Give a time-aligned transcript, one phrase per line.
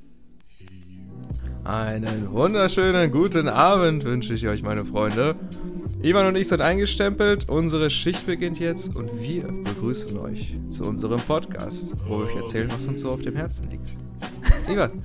[1.64, 5.34] Einen wunderschönen guten Abend wünsche ich euch, meine Freunde.
[6.00, 11.20] Ivan und ich sind eingestempelt, unsere Schicht beginnt jetzt und wir begrüßen euch zu unserem
[11.20, 13.96] Podcast, wo wir euch erzählen, was uns so auf dem Herzen liegt.
[14.70, 15.02] Ivan,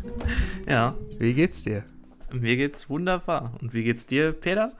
[0.69, 1.85] Ja, wie geht's dir?
[2.31, 3.53] mir geht's wunderbar.
[3.61, 4.71] Und wie geht's dir, Peter?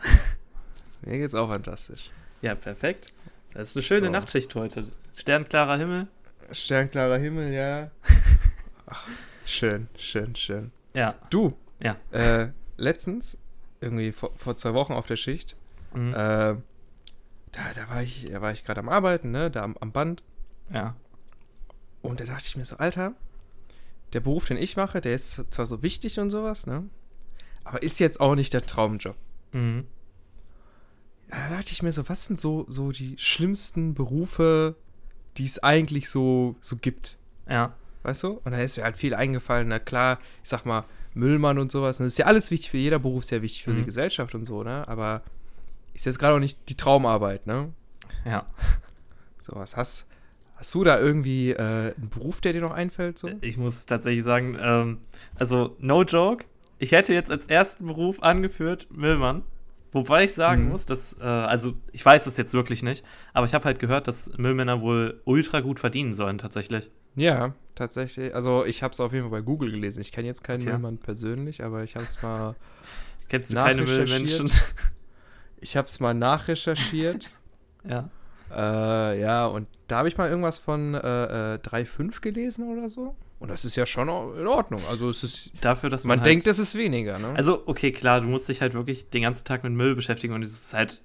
[1.05, 2.09] Mir geht's auch fantastisch.
[2.41, 3.13] Ja, perfekt.
[3.53, 4.11] Das ist eine schöne So.
[4.11, 4.91] Nachtschicht heute.
[5.15, 6.07] Sternklarer Himmel.
[6.51, 7.91] Sternklarer Himmel, ja.
[8.85, 9.07] Ach,
[9.45, 10.71] schön, schön, schön.
[10.93, 11.97] Ja, Du, ja.
[12.11, 13.37] äh, letztens,
[13.81, 15.55] irgendwie vor, vor zwei Wochen auf der Schicht,
[15.93, 16.13] Mhm.
[16.13, 16.55] äh, da,
[17.75, 20.23] da war ich, da war ich gerade am Arbeiten, ne, da am, am Band.
[20.73, 20.95] Ja.
[22.01, 23.13] Und da dachte ich mir so, Alter,
[24.13, 26.83] der Beruf, den ich mache, der ist zwar so wichtig und sowas, ne?
[27.63, 29.15] Aber ist jetzt auch nicht der Traumjob.
[29.51, 29.85] Mhm.
[31.35, 34.75] Da dachte ich mir so, was sind so, so die schlimmsten Berufe,
[35.37, 37.17] die es eigentlich so, so gibt?
[37.49, 37.73] Ja.
[38.03, 38.39] Weißt du?
[38.43, 39.67] Und da ist mir halt viel eingefallen.
[39.69, 41.97] Na klar, ich sag mal, Müllmann und sowas.
[41.97, 43.85] Das ist ja alles wichtig für jeder Beruf, ist ja wichtig für die Mhm.
[43.85, 44.87] Gesellschaft und so, ne?
[44.87, 45.23] Aber
[45.93, 47.71] ist jetzt gerade auch nicht die Traumarbeit, ne?
[48.25, 48.45] Ja.
[49.39, 50.07] So, was hast,
[50.55, 53.17] hast du da irgendwie äh, einen Beruf, der dir noch einfällt?
[53.17, 53.29] So?
[53.41, 54.99] Ich muss tatsächlich sagen, ähm,
[55.39, 56.45] also, no joke.
[56.79, 59.43] Ich hätte jetzt als ersten Beruf angeführt Müllmann.
[59.93, 60.69] Wobei ich sagen Mhm.
[60.69, 64.07] muss, dass, äh, also, ich weiß es jetzt wirklich nicht, aber ich habe halt gehört,
[64.07, 66.89] dass Müllmänner wohl ultra gut verdienen sollen, tatsächlich.
[67.15, 68.33] Ja, tatsächlich.
[68.33, 70.01] Also ich habe es auf jeden Fall bei Google gelesen.
[70.01, 70.71] Ich kenne jetzt keinen Okay.
[70.71, 72.55] Müllmann persönlich, aber ich habe es mal,
[73.29, 73.83] Kennst du keine.
[73.83, 74.51] Müllmenschen?
[75.61, 77.29] ich habe es mal nachrecherchiert.
[77.87, 78.09] ja.
[78.51, 83.15] äh, ja, und da habe ich mal irgendwas von äh, äh, 3,5 gelesen oder so.
[83.43, 84.81] Und das ist ja schon in Ordnung.
[84.89, 87.33] Also es ist, Dafür, dass man, man halt, denkt, es ist weniger, ne?
[87.35, 90.43] Also, okay, klar, du musst dich halt wirklich den ganzen Tag mit Müll beschäftigen und
[90.43, 91.01] es ist halt.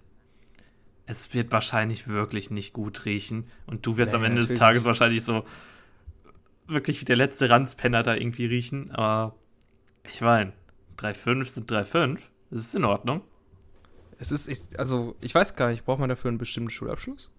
[1.05, 3.49] Es wird wahrscheinlich wirklich nicht gut riechen.
[3.67, 5.45] Und du wirst Nee, am Ende des Tages wahrscheinlich so
[6.69, 8.93] wirklich wie der letzte Ranzpenner da irgendwie riechen.
[8.93, 9.35] Aber
[10.05, 10.53] ich meine,
[10.97, 12.21] 3,5 sind 3,5.
[12.51, 13.23] Das ist in Ordnung.
[14.21, 17.33] es ist, ich, also ich weiß gar nicht, braucht man dafür einen bestimmten Schulabschluss?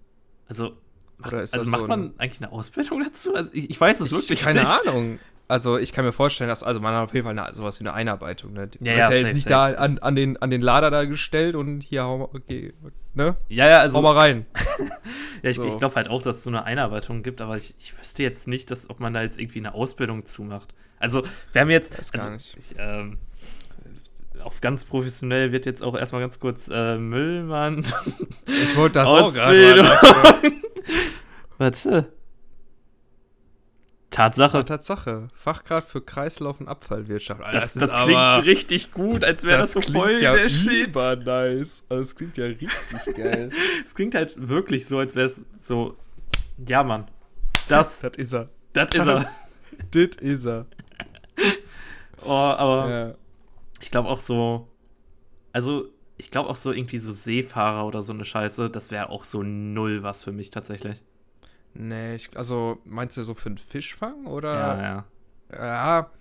[0.49, 0.75] Also,
[1.21, 3.35] also das macht so man eigentlich eine Ausbildung dazu?
[3.35, 4.71] Also ich, ich weiß es wirklich keine nicht.
[4.87, 5.19] Ahnung.
[5.47, 7.83] Also ich kann mir vorstellen, dass, also man hat auf jeden Fall eine, sowas wie
[7.83, 8.69] eine Einarbeitung, ne?
[8.79, 11.05] Ja, Man ja, ist ja jetzt nicht da an, an, den, an den Lader da
[11.05, 12.73] gestellt und hier, hau mal, okay,
[13.15, 13.35] ne?
[13.47, 14.45] Ja, ja, Hau also mal rein.
[15.41, 15.63] Ja, ich, So.
[15.65, 18.47] ich glaube halt auch, dass es so eine Einarbeitung gibt, aber ich, ich wüsste jetzt
[18.47, 20.73] nicht, dass, ob man da jetzt irgendwie eine Ausbildung zumacht.
[20.99, 21.91] Also, wir haben jetzt.
[22.11, 22.57] Gar also, nicht.
[22.57, 23.17] Ich, ähm,
[24.43, 27.85] auf ganz professionell wird jetzt auch erstmal ganz kurz äh, Müllmann.
[28.47, 29.83] Ich wollte das auch gerade.
[31.57, 32.11] Warte.
[34.09, 34.65] Tatsache.
[34.65, 35.27] Tatsache.
[35.35, 37.41] Fachkraft für Kreislauf- und Abfallwirtschaft.
[37.41, 40.95] Alter, Das, das, klingt richtig gut, als wäre das, so voll ja der Shit.
[40.95, 41.85] nice.
[41.89, 43.51] Also, das klingt ja richtig geil.
[43.85, 45.95] Es klingt halt wirklich so, als wäre es so.
[46.67, 47.07] Ja, Mann.
[47.67, 48.49] Das, das ist er.
[48.73, 49.05] das ist er.
[49.05, 49.41] Das,
[49.91, 50.65] das ist er.
[52.25, 52.89] Oh, aber.
[52.89, 53.13] Ja.
[53.81, 54.65] Ich glaube auch so,
[55.53, 55.85] also
[56.17, 59.41] ich glaube auch so irgendwie so Seefahrer oder so eine Scheiße, das wäre auch so
[59.43, 61.01] null was für mich tatsächlich.
[61.73, 64.53] Nee, ich, also meinst du so für einen Fischfang oder?
[64.55, 65.05] Ja, ja.
[65.51, 66.11] Ja,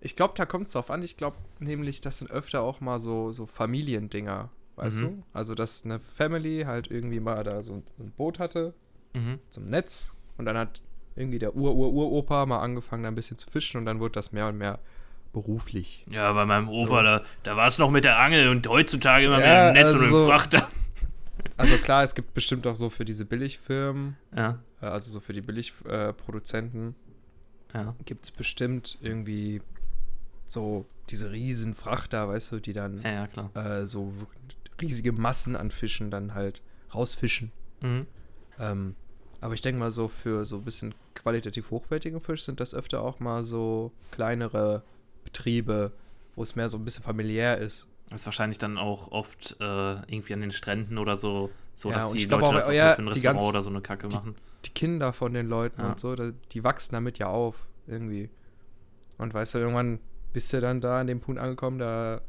[0.00, 1.02] ich glaube, da kommt es drauf an.
[1.02, 5.06] Ich glaube nämlich, das sind öfter auch mal so, so Familiendinger, weißt Mhm.
[5.06, 5.22] du?
[5.32, 8.74] Also, dass eine Family halt irgendwie mal da so ein, ein Boot hatte
[9.14, 9.40] Mhm.
[9.48, 10.82] zum Netz und dann hat
[11.14, 14.48] irgendwie der Ur-Ur-Uropa mal angefangen, da ein bisschen zu fischen und dann wurde das mehr
[14.48, 14.78] und mehr
[15.36, 16.02] beruflich.
[16.10, 17.02] Ja, bei meinem Opa, So.
[17.02, 19.94] da, da war es noch mit der Angel und heutzutage immer Ja, mit dem Netz
[19.94, 20.68] und also- dem Frachter.
[21.58, 25.32] Also klar, es gibt bestimmt auch so für diese Billigfirmen, Ja, äh, also so für
[25.32, 26.94] die Billigproduzenten,
[27.72, 27.94] äh, ja.
[28.04, 29.62] gibt es bestimmt irgendwie
[30.46, 34.12] so diese riesen Frachter, weißt du, die dann Ja, äh, so
[34.80, 36.62] riesige Massen an Fischen dann halt
[36.94, 37.52] rausfischen.
[37.80, 38.06] Mhm.
[38.58, 38.94] Ähm,
[39.40, 43.02] aber ich denke mal, so für so ein bisschen qualitativ hochwertigen Fisch sind das öfter
[43.02, 44.82] auch mal so kleinere
[45.36, 45.92] Betriebe,
[46.34, 47.86] wo es mehr so ein bisschen familiär ist.
[48.10, 51.96] Das ist wahrscheinlich dann auch oft äh, irgendwie an den Stränden oder so, so Ja,
[51.96, 54.08] dass die Leute auch, das auch ja, für ein Restaurant ganz- oder so eine Kacke
[54.08, 54.34] die- machen.
[54.64, 55.88] Die Kinder von den Leuten Ja.
[55.90, 58.30] und so, die wachsen damit ja auf, irgendwie.
[59.18, 60.00] Und weißt du, irgendwann
[60.32, 62.20] bist du dann da an dem Punkt angekommen, da,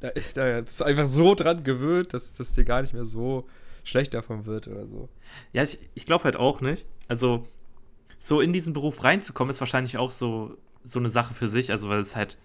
[0.00, 3.48] da, da bist du einfach so dran gewöhnt, dass das dir gar nicht mehr so
[3.84, 5.08] schlecht davon wird oder so.
[5.52, 6.86] Ja, ich, ich glaube halt auch nicht.
[7.08, 7.46] Also,
[8.18, 11.70] so in diesen Beruf reinzukommen, ist wahrscheinlich auch so, so eine Sache für sich.
[11.70, 12.38] Also, weil es halt,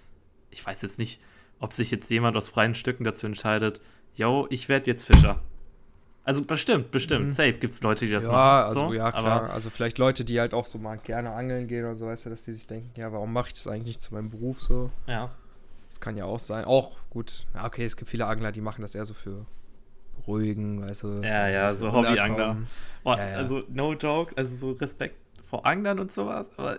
[0.50, 1.22] ich weiß jetzt nicht,
[1.60, 3.82] ob sich jetzt jemand aus freien Stücken dazu entscheidet,
[4.16, 5.42] yo, ich werde jetzt Fischer.
[6.24, 7.32] Also bestimmt, bestimmt, Mhm.
[7.32, 8.68] safe gibt es Leute, die das ja, machen.
[8.70, 9.44] also so, ja, klar.
[9.44, 12.26] Aber, also vielleicht Leute, die halt auch so mal gerne angeln gehen oder so, weißt
[12.26, 14.62] du, dass die sich denken, ja, warum mache ich das eigentlich nicht zu meinem Beruf
[14.62, 14.90] so?
[15.08, 15.30] ja.
[15.88, 16.66] Das kann ja auch sein.
[16.66, 19.46] Auch gut, ja, okay, es gibt viele Angler, die machen das eher so für
[20.28, 21.08] ruhigen, weißt du.
[21.24, 22.58] Ja, ja, so Hobbyangler.
[23.04, 23.38] Boah, Ja, ja.
[23.38, 25.16] Also, no joke, also so Respekt
[25.50, 26.78] vor Anglern und sowas, aber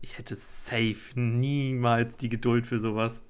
[0.00, 3.20] ich hätte safe niemals die Geduld für sowas.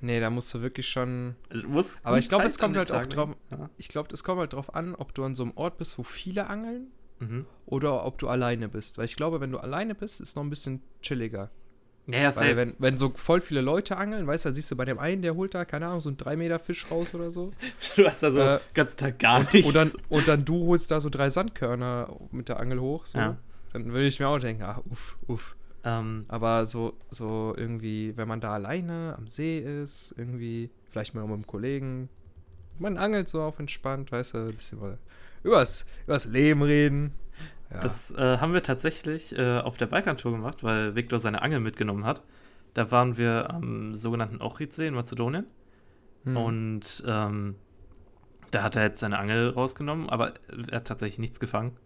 [0.00, 1.36] Nee, da musst du wirklich schon.
[1.48, 3.30] Also, du musst Aber ich glaube, es kommt halt auch drauf.
[3.50, 3.68] legen.
[3.78, 6.02] Ich glaube, es kommt halt drauf an, ob du an so einem Ort bist, wo
[6.02, 6.88] viele angeln
[7.20, 7.26] Ja.
[7.28, 7.46] Mhm.
[7.66, 8.98] oder ob du alleine bist.
[8.98, 11.50] Weil ich glaube, wenn du alleine bist, ist noch ein bisschen chilliger.
[12.08, 14.76] Ja, ja, Weil wenn, wenn so voll viele Leute angeln, weißt du, da siehst du
[14.76, 17.30] bei dem einen, der holt da, keine Ahnung, so einen 3 Meter Fisch raus oder
[17.30, 17.52] so.
[17.96, 19.64] du hast da so Äh, ganzen Tag gar nichts.
[19.64, 23.06] Und dann, und dann du holst da so drei Sandkörner mit der Angel hoch.
[23.06, 23.18] So.
[23.18, 23.36] Ja.
[23.72, 25.54] Dann würde ich mir auch denken, ah, uff, uff.
[25.84, 31.22] Ähm, Aber so, so irgendwie, wenn man da alleine am See ist, irgendwie, vielleicht mal
[31.22, 32.08] mit einem Kollegen,
[32.78, 34.98] man angelt so auf entspannt, weißt du, ein bisschen mal
[35.42, 37.12] übers, übers Leben reden.
[37.70, 37.80] Ja.
[37.80, 42.04] Das äh, haben wir tatsächlich äh, auf der Balkantour gemacht, weil Viktor seine Angel mitgenommen
[42.04, 42.22] hat.
[42.74, 45.46] Da waren wir am sogenannten Ochridsee in Mazedonien.
[46.24, 46.36] Hm.
[46.36, 47.56] Und ähm,
[48.50, 50.34] da hat er jetzt seine Angel rausgenommen, aber
[50.70, 51.76] er hat tatsächlich nichts gefangen.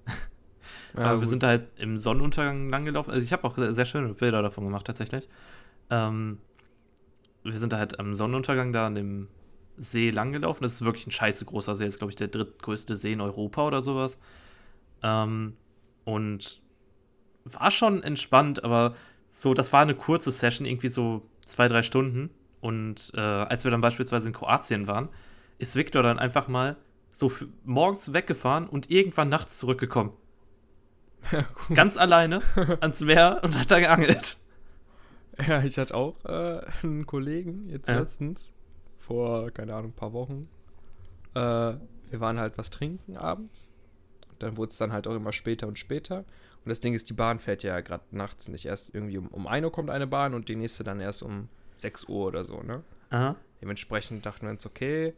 [0.97, 3.13] Ja, aber wir sind da halt im Sonnenuntergang langgelaufen.
[3.13, 5.29] Also ich habe auch sehr schöne Bilder davon gemacht, tatsächlich.
[5.91, 6.39] Ähm,
[7.43, 9.29] wir sind da halt am Sonnenuntergang da an dem
[9.77, 10.63] See langgelaufen.
[10.63, 11.85] Das ist wirklich ein scheiße großer See.
[11.85, 14.19] Das ist, glaube ich, der drittgrößte See in Europa oder sowas.
[15.03, 15.55] Ähm,
[16.05, 16.61] und
[17.45, 18.97] war schon entspannt, aber
[19.31, 22.31] so, das war eine kurze Session, irgendwie so zwei, drei Stunden.
[22.61, 25.09] Und äh, als wir dann beispielsweise in Kroatien waren,
[25.59, 26.77] ist Viktor dann einfach mal
[27.13, 27.31] so
[27.65, 30.13] morgens weggefahren und irgendwann nachts zurückgekommen.
[31.33, 31.45] Ja.
[31.75, 32.41] Ganz alleine
[32.81, 34.37] ans Meer und hat da geangelt.
[35.47, 37.99] Ja, ich hatte auch äh, einen Kollegen jetzt Ja.
[37.99, 38.55] letztens,
[38.99, 40.49] vor, keine Ahnung, ein paar Wochen.
[41.35, 43.69] Äh, wir waren halt was trinken abends.
[44.39, 46.19] Dann wurde es dann halt auch immer später und später.
[46.19, 48.65] Und das Ding ist, die Bahn fährt ja gerade nachts nicht.
[48.67, 51.49] Erst irgendwie um, um 1 Uhr kommt eine Bahn und die nächste dann erst um
[51.77, 52.83] 6 Uhr oder so, ne?
[53.11, 53.37] Aha.
[53.61, 55.15] Dementsprechend dachten wir uns, okay,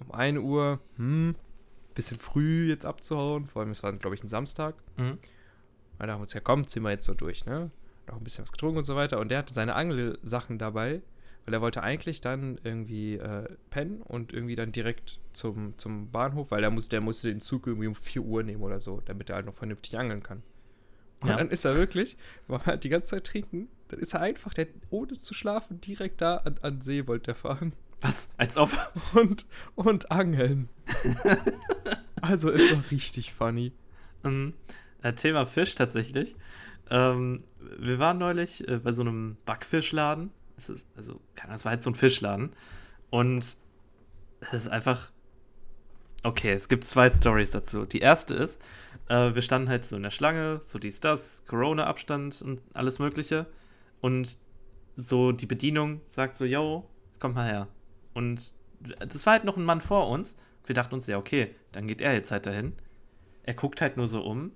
[0.00, 1.34] um 1 Uhr, hm,
[1.94, 3.46] bisschen früh jetzt abzuhauen.
[3.46, 4.74] Vor allem, es war, glaube ich, ein Samstag.
[4.96, 5.18] Mhm.
[6.02, 7.70] Da dachten wir uns, ja komm, ziehen wir jetzt so durch, ne?
[8.08, 9.20] Noch ein bisschen was getrunken und so weiter.
[9.20, 11.00] Und der hatte seine Angelsachen dabei,
[11.44, 16.50] weil er wollte eigentlich dann irgendwie äh, pennen und irgendwie dann direkt zum, zum Bahnhof,
[16.50, 19.30] weil der, muss, der musste den Zug irgendwie um 4 Uhr nehmen oder so, damit
[19.30, 20.42] er halt noch vernünftig angeln kann.
[21.20, 21.36] Und Ja.
[21.36, 22.16] dann ist er wirklich,
[22.48, 25.80] weil wir halt die ganze Zeit trinken, dann ist er einfach, der ohne zu schlafen,
[25.80, 28.28] direkt da an, an See wollte er fahren Was?
[28.38, 28.70] Als ob.
[29.14, 29.46] und,
[29.76, 30.68] und angeln.
[32.20, 33.70] also es war richtig funny.
[34.24, 34.52] Äh,
[35.16, 36.36] Thema Fisch tatsächlich.
[36.90, 37.38] Ähm,
[37.78, 40.30] wir waren neulich äh, bei so einem Backfischladen.
[40.56, 42.50] Es ist, also, keine Ahnung, es war halt so ein Fischladen.
[43.10, 43.56] Und
[44.40, 45.10] es ist einfach.
[46.24, 47.84] Okay, es gibt zwei Stories dazu.
[47.84, 48.60] Die erste ist,
[49.08, 53.46] äh, wir standen halt so in der Schlange, so dies, das, Corona-Abstand und alles Mögliche.
[54.00, 54.38] Und
[54.94, 56.88] so die Bedienung sagt so, yo,
[57.18, 57.68] kommt mal her.
[58.14, 60.36] Und das war halt noch ein Mann vor uns.
[60.64, 62.74] Wir dachten uns, ja, okay, dann geht er jetzt halt dahin.
[63.42, 64.52] Er guckt halt nur so um.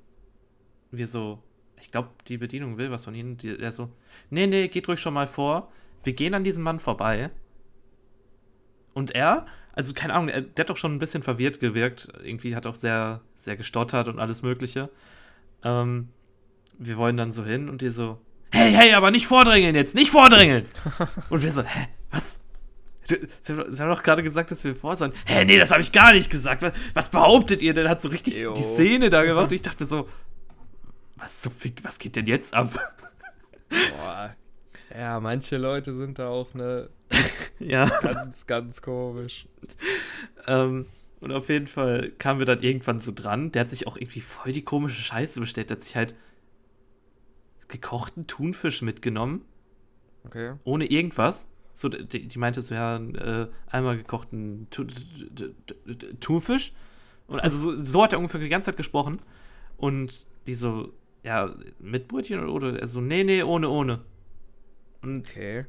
[0.91, 1.43] Wir so,
[1.81, 3.37] ich glaube, die Bedienung will was von Ihnen.
[3.37, 3.91] Die, der so,
[4.31, 5.73] nee, nee, geht ruhig schon mal vor.
[6.05, 7.31] Wir gehen an diesem Mann vorbei.
[8.95, 12.09] Und er, also keine Ahnung, er, der hat doch schon ein bisschen verwirrt gewirkt.
[12.23, 14.89] Irgendwie hat auch sehr, sehr gestottert und alles Mögliche.
[15.63, 16.09] Ähm,
[16.79, 18.19] wir wollen dann so hin und die so,
[18.53, 20.67] hey, hey, aber nicht vordrängeln jetzt, nicht vordrängeln.
[21.31, 22.41] und wir so, hä, was?
[23.05, 25.13] Sie haben, doch- gerade gesagt, dass wir vor sollen.
[25.27, 26.63] Hä, nee, das habe ich gar nicht gesagt.
[26.63, 27.89] Was, was behauptet ihr denn?
[27.89, 28.55] Hat so richtig Jo.
[28.55, 29.45] die Szene da gemacht.
[29.51, 30.09] Und ich dachte so,
[31.27, 32.71] was, so fick, was geht denn jetzt ab?
[33.69, 34.37] Boah.
[34.97, 36.89] Ja, manche Leute sind da auch ne
[37.59, 37.87] ja.
[38.01, 39.49] ganz, ganz komisch.
[40.47, 40.87] Ähm,
[41.21, 43.51] und auf jeden Fall kamen wir dann irgendwann so dran.
[43.51, 45.71] Der hat sich auch irgendwie voll die komische Scheiße bestellt.
[45.71, 46.15] Der hat sich halt
[47.69, 49.45] gekochten Thunfisch mitgenommen,
[50.25, 50.55] Okay.
[50.63, 51.47] ohne irgendwas.
[51.73, 54.69] So, die, die meinte so, ja, äh, einmal gekochten
[56.21, 56.73] Thunfisch.
[57.27, 59.21] Und also so, so hat er ungefähr die ganze Zeit gesprochen.
[59.77, 60.93] Und die so,
[61.27, 64.05] ja, mit Brötchen oder, er so, nee, nee, ohne, ohne.
[65.03, 65.67] Und Okay.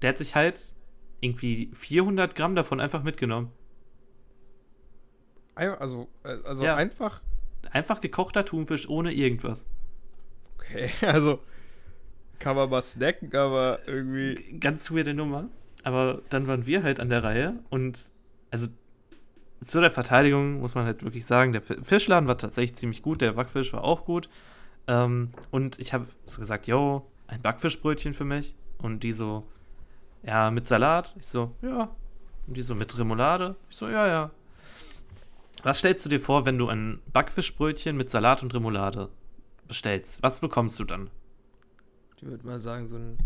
[0.00, 0.72] der hat sich halt
[1.20, 3.50] irgendwie 400 Gramm davon einfach mitgenommen.
[5.54, 6.76] Also, äh, also Ja.
[6.76, 7.20] einfach.
[7.72, 9.66] Einfach gekochter Thunfisch ohne irgendwas.
[10.56, 11.40] Okay, also
[12.38, 14.58] kann man mal snacken, aber irgendwie.
[14.58, 15.48] Ganz weirde Nummer.
[15.82, 18.10] Aber dann waren wir halt an der Reihe und
[18.50, 18.68] also
[19.64, 23.20] zu der Verteidigung muss man halt wirklich sagen, der Fi- Fischladen war tatsächlich ziemlich gut,
[23.20, 24.30] der Backfisch war auch gut.
[24.90, 28.56] Ähm, und ich habe so gesagt, yo, ein Backfischbrötchen für mich.
[28.78, 29.46] Und die so,
[30.24, 31.14] ja, mit Salat.
[31.16, 31.94] Ich so, ja.
[32.48, 33.54] Und die so, mit Remoulade.
[33.68, 34.30] Ich so, ja, ja.
[35.62, 39.10] Was stellst du dir vor, wenn du ein Backfischbrötchen mit Salat und Remoulade
[39.68, 40.20] bestellst?
[40.24, 41.08] Was bekommst du dann?
[42.16, 43.16] Ich würde mal sagen, so ein.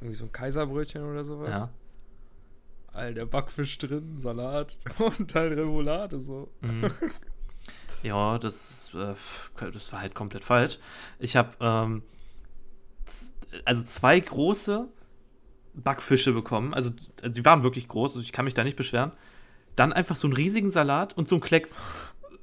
[0.00, 1.58] Irgendwie so ein Kaiserbrötchen oder sowas.
[1.58, 1.70] Ja.
[2.92, 6.48] Alter, Backfisch drin, Salat und halt Remoulade so.
[6.60, 6.92] Mhm.
[8.02, 9.14] Ja, das, äh,
[9.72, 10.78] das war halt komplett falsch.
[11.18, 12.02] Ich habe ähm,
[13.64, 14.88] also zwei große
[15.74, 16.74] Backfische bekommen.
[16.74, 19.12] Also, also die waren wirklich groß, also ich kann mich da nicht beschweren.
[19.76, 21.80] Dann einfach so einen riesigen Salat und so ein Klecks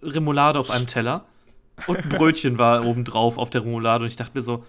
[0.02, 1.26] Remoulade auf einem Teller.
[1.88, 4.04] Und ein Brötchen war oben drauf auf der Remoulade.
[4.04, 4.66] Und ich dachte mir so,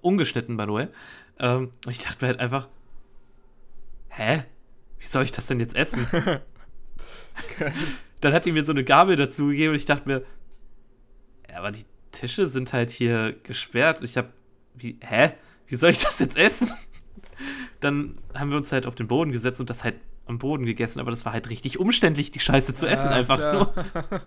[0.00, 0.88] ungeschnitten, by the way.
[1.38, 2.68] Ähm, und ich dachte mir halt einfach,
[4.08, 4.44] hä?
[4.98, 6.06] Wie soll ich das denn jetzt essen?
[8.24, 10.24] dann hat die mir so eine Gabel dazu gegeben und ich dachte mir,
[11.48, 14.02] ja, aber die Tische sind halt hier gesperrt.
[14.02, 14.32] Ich hab,
[14.74, 15.32] wie, hä?
[15.66, 16.72] Wie soll ich das jetzt essen?
[17.80, 21.00] Dann haben wir uns halt auf den Boden gesetzt und das halt am Boden gegessen,
[21.00, 23.52] aber das war halt richtig umständlich, die Scheiße zu essen, Ja, einfach klar.
[23.54, 24.22] nur.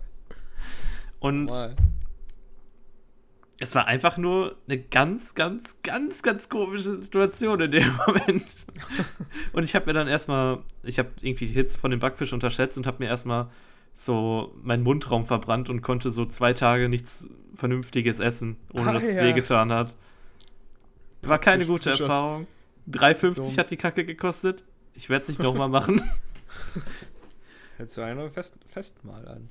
[1.20, 1.74] Und Mal.
[3.58, 8.44] es war einfach nur eine ganz, ganz, ganz, ganz komische Situation in dem Moment.
[9.52, 12.78] Und ich habe mir dann erstmal, ich habe irgendwie die Hits von dem Backfisch unterschätzt
[12.78, 13.50] und habe mir erstmal
[14.04, 19.02] so meinen Mundraum verbrannt und konnte so zwei Tage nichts Vernünftiges essen, ohne Ah, dass
[19.04, 19.22] es ja.
[19.24, 19.92] wehgetan hat.
[21.22, 22.46] War keine gute Fisch aus- Erfahrung.
[22.90, 23.56] 3,50 Dumm.
[23.58, 24.64] hat die Kacke gekostet.
[24.94, 26.00] Ich werde es nicht nochmal machen.
[27.76, 29.50] Hättest du eine Fest Festmahl an,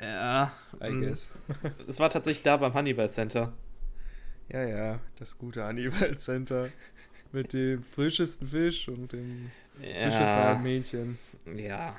[0.00, 1.30] ja, I mm, guess.
[1.88, 3.52] es war tatsächlich da beim Hannibal Center.
[4.48, 6.68] Ja, ja, das gute Hannibal Center.
[7.32, 11.18] Mit dem frischesten Fisch und dem frischesten Ja, Mädchen.
[11.56, 11.94] ja.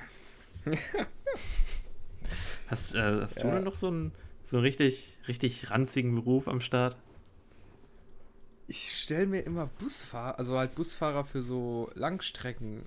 [2.71, 3.55] Hast, äh, hast du Ja.
[3.55, 4.11] denn noch so einen,
[4.43, 6.95] so einen richtig, richtig ranzigen Beruf am Start?
[8.67, 12.83] Ich stelle mir immer Busfahrer, also halt Busfahrer für so Langstrecken.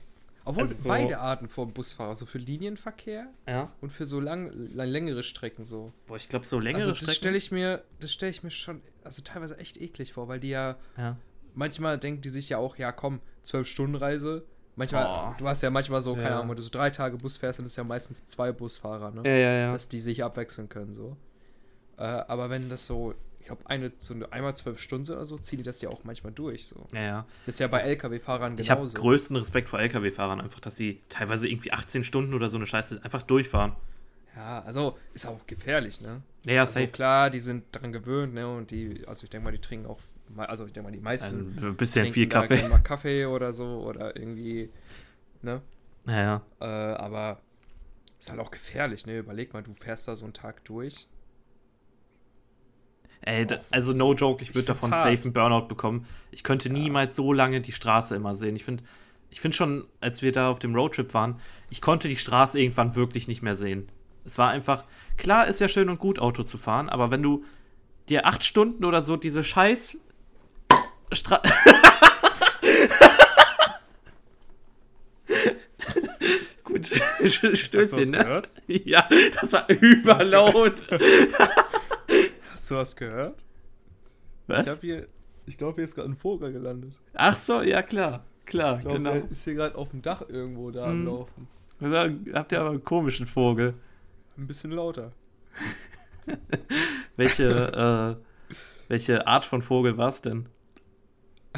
[0.46, 3.72] Obwohl Also so- beide Arten von Busfahrer, so für Linienverkehr Ja.
[3.80, 5.92] und für so lang, längere Strecken so.
[6.06, 7.14] Boah, ich glaube, so längere also das Strecken.
[7.16, 10.50] stelle ich mir, das stelle ich mir schon, also teilweise echt eklig vor, weil die
[10.50, 11.16] ja ja.
[11.54, 14.44] manchmal denken die sich ja auch, ja komm, zwölf Stunden Reise.
[14.76, 15.34] Manchmal, Boah.
[15.38, 16.36] du hast ja manchmal so, keine Ja.
[16.38, 19.22] Ahnung, wenn du so drei Tage Bus fährst, dann ist ja meistens zwei Busfahrer, ne?
[19.24, 19.72] ja, ja, ja.
[19.72, 21.16] Dass die sich abwechseln können, so.
[21.96, 25.38] Äh, aber wenn das so, ich glaube, eine, so eine, einmal zwölf Stunden oder so,
[25.38, 26.86] ziehen die das ja auch manchmal durch, so.
[26.92, 27.26] ja, ja.
[27.46, 28.98] Das ist ja bei LKW-Fahrern Ich habe genauso.
[28.98, 33.00] größten Respekt vor LKW-Fahrern, einfach, dass sie teilweise irgendwie 18 Stunden oder so eine Scheiße
[33.04, 33.72] einfach durchfahren.
[34.34, 36.20] Ja, also ist auch gefährlich, ne?
[36.46, 36.88] Ja, ja, Also safe.
[36.88, 38.48] klar, die sind daran gewöhnt, ne?
[38.52, 40.00] Und die, also ich denke mal, die trinken auch,
[40.36, 42.68] also ich denke mal, die meisten Ein bisschen trinken viel Kaffee.
[42.68, 44.70] mal Kaffee oder so oder irgendwie,
[45.42, 45.62] ne?
[46.06, 46.42] Ja, ja.
[46.60, 47.40] Äh, aber
[48.18, 49.18] ist halt auch gefährlich, ne?
[49.18, 51.08] Überleg mal, du fährst da so einen Tag durch.
[53.20, 55.10] Ey, da, also no joke, ich würde davon hart.
[55.10, 56.06] safe einen Burnout bekommen.
[56.30, 58.54] Ich könnte niemals so lange die Straße immer sehen.
[58.56, 58.82] Ich finde
[59.30, 62.94] ich find schon, als wir da auf dem Roadtrip waren, ich konnte die Straße irgendwann
[62.94, 63.88] wirklich nicht mehr sehen.
[64.24, 64.84] Es war einfach,
[65.16, 67.44] klar ist ja schön und gut, Auto zu fahren, aber wenn du
[68.08, 69.98] dir acht Stunden oder so diese scheiß
[71.12, 71.40] Stra
[76.64, 76.86] Gut,
[77.24, 78.18] Stößchen, ne?
[78.18, 78.52] gehört?
[78.66, 79.08] Ja,
[79.40, 80.80] das war überlaut.
[82.52, 83.34] Hast du was gehört?
[84.46, 84.66] Ich Was?
[84.66, 85.06] hab hier,
[85.46, 86.92] ich glaube, hier ist gerade ein Vogel gelandet.
[87.14, 89.12] Ach so, ja klar, klar, Ich glaube, genau.
[89.12, 91.06] der ist hier gerade auf dem Dach irgendwo da am Mhm.
[91.06, 91.48] Laufen.
[91.80, 93.74] Da habt ihr aber einen komischen Vogel.
[94.38, 95.12] Ein bisschen lauter.
[97.16, 100.46] Welche, äh, welche Art von Vogel war es denn?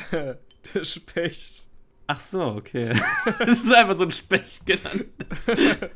[0.12, 1.66] der Specht.
[2.06, 2.92] Ach so, okay.
[3.38, 5.06] das ist einfach so ein Specht genannt.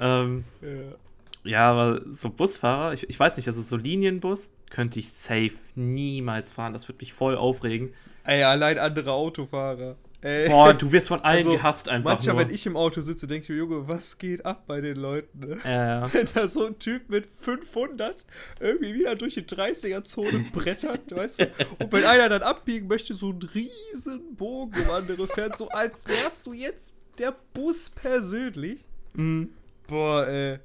[0.00, 1.50] ähm, Ja.
[1.50, 6.52] ja, aber so Busfahrer, ich, ich weiß nicht, also so Linienbus könnte ich safe niemals
[6.52, 6.72] fahren.
[6.72, 7.92] Das würde mich voll aufregen.
[8.24, 9.96] Ey, allein andere Autofahrer.
[10.22, 10.48] Ey.
[10.48, 12.44] Boah, du wirst von allen Also, gehasst einfach Manchmal, nur.
[12.46, 15.38] wenn ich im Auto sitze, denke ich mir, Junge, was geht ab bei den Leuten?
[15.40, 15.52] Ne?
[15.64, 18.26] äh, Wenn da so ein Typ mit 500
[18.60, 21.44] irgendwie wieder durch die 30er-Zone brettert, weißt du?
[21.78, 26.06] Und wenn einer dann abbiegen möchte, so einen riesen Bogen um andere fährt, so als
[26.06, 28.84] wärst du jetzt der Bus persönlich.
[29.14, 29.46] mh,
[29.86, 30.58] Boah, ey.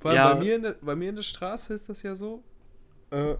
[0.00, 0.32] Weil Ja.
[0.34, 2.42] bei, mir in der, bei mir in der Straße ist das ja so,
[3.10, 3.34] äh,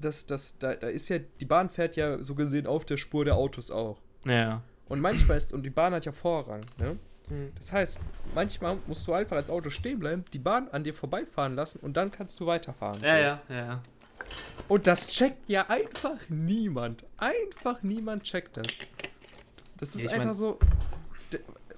[0.00, 3.24] dass, dass, da, da ist ja, die Bahn fährt ja so gesehen auf der Spur
[3.24, 4.00] der Autos auch.
[4.24, 4.62] Ja.
[4.88, 6.96] Und manchmal ist, und die Bahn hat ja Vorrang, ne?
[7.28, 7.50] Mhm.
[7.56, 8.00] Das heißt,
[8.36, 11.96] manchmal musst du einfach als Auto stehen bleiben, die Bahn an dir vorbeifahren lassen und
[11.96, 13.00] dann kannst du weiterfahren.
[13.02, 13.82] Ja, ja, ja, ja.
[14.68, 17.04] Und das checkt ja einfach niemand.
[17.16, 18.66] Einfach niemand checkt das.
[19.76, 20.58] Das ist Ja, einfach mein- so.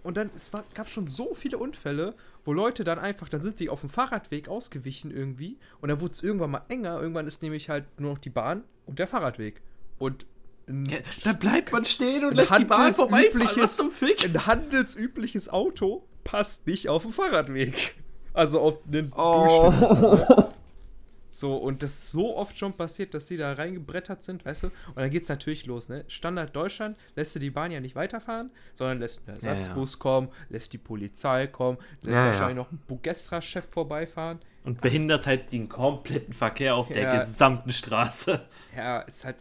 [0.02, 2.14] Und dann, es war, gab schon so viele Unfälle,
[2.45, 6.12] wo Leute dann einfach, dann sind sie auf dem Fahrradweg ausgewichen irgendwie und dann wurde
[6.12, 7.00] es irgendwann mal enger.
[7.00, 9.61] Irgendwann ist nämlich halt nur noch die Bahn und der Fahrradweg.
[9.99, 10.25] Und
[10.68, 13.32] ein, Ja, da bleibt man stehen und Ein lässt die Bahn vorbeifahren.
[13.48, 14.25] handelsübliches- Was zum Fick?
[14.25, 17.94] ein handelsübliches Auto passt nicht auf den Fahrradweg.
[18.34, 19.72] Also auf den Oh.
[21.30, 24.66] So, und das ist so oft schon passiert, dass die da reingebrettert sind, weißt du?
[24.68, 26.04] Und dann geht's natürlich los, ne?
[26.08, 29.54] Standard Deutschland lässt du die Bahn ja nicht weiterfahren, sondern lässt einen Ja, ja.
[29.56, 32.32] Ersatzbus kommen, lässt die Polizei kommen, lässt Ja, ja.
[32.32, 34.38] wahrscheinlich noch ein Bugestra-Chef vorbeifahren.
[34.64, 37.25] Und behindert halt den kompletten Verkehr auf der Ja.
[37.25, 38.40] gesamten Straße.
[38.75, 39.37] Ja, ist halt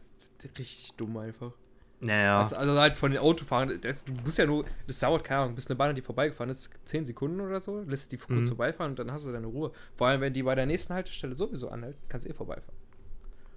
[0.57, 1.51] richtig dumm einfach.
[1.99, 2.39] Naja.
[2.39, 5.55] Also, also halt von den Autofahrern, das, du musst ja nur, das dauert, keine Ahnung,
[5.55, 8.47] bis eine Bahn an die vorbeigefahren ist, 10 Sekunden oder so, lässt die kurz Mhm.
[8.49, 9.71] vorbeifahren und dann hast du deine Ruhe.
[9.95, 12.77] Vor allem, wenn die bei der nächsten Haltestelle sowieso anhält, kannst du eh vorbeifahren.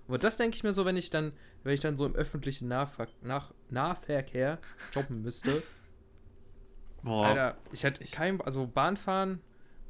[0.08, 1.32] Aber das denke ich mir so, wenn ich dann,
[1.64, 4.58] wenn ich dann so im öffentlichen Nahver nach Nahverkehr
[4.92, 5.62] jobben müsste.
[7.02, 7.26] Boah.
[7.26, 9.40] Alter, ich hätte kein, also Bahnfahren,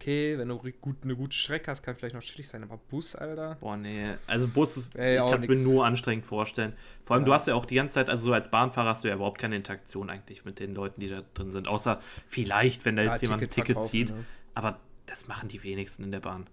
[0.00, 3.14] okay, wenn du gut, eine gute Strecke hast, kann vielleicht noch chillig sein, aber Bus,
[3.14, 3.56] Alter.
[3.60, 4.14] Boah, nee.
[4.26, 6.72] Also Bus ist, Ey, ich kann es mir nur anstrengend vorstellen.
[7.04, 7.26] Vor allem, Ja.
[7.26, 9.38] du hast ja auch die ganze Zeit, also so als Bahnfahrer hast du ja überhaupt
[9.38, 11.68] keine Interaktion eigentlich mit den Leuten, die da drin sind.
[11.68, 14.10] Außer vielleicht, wenn da jetzt Ja, jemand ein Ticket Ticket verkaufen, zieht.
[14.10, 14.24] ne?
[14.54, 16.46] Aber das machen die wenigsten in der Bahn.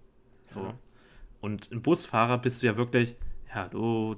[0.46, 0.60] So.
[0.60, 0.74] Ja.
[1.40, 3.16] Und ein Busfahrer bist du ja wirklich,
[3.50, 4.10] hallo,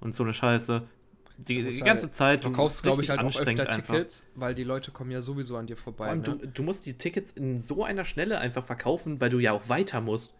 [0.00, 0.82] und so eine Scheiße.
[1.36, 2.44] Die, die halt- ganze Zeit.
[2.44, 3.94] Du und kaufst, glaube ich, halt auch öfter einfach.
[3.94, 6.04] Tickets, weil die Leute kommen ja sowieso an dir vorbei.
[6.04, 6.24] Vor allem, ne?
[6.38, 9.68] du, du musst die Tickets in so einer Schnelle einfach verkaufen, weil du ja auch
[9.68, 10.32] weiter musst.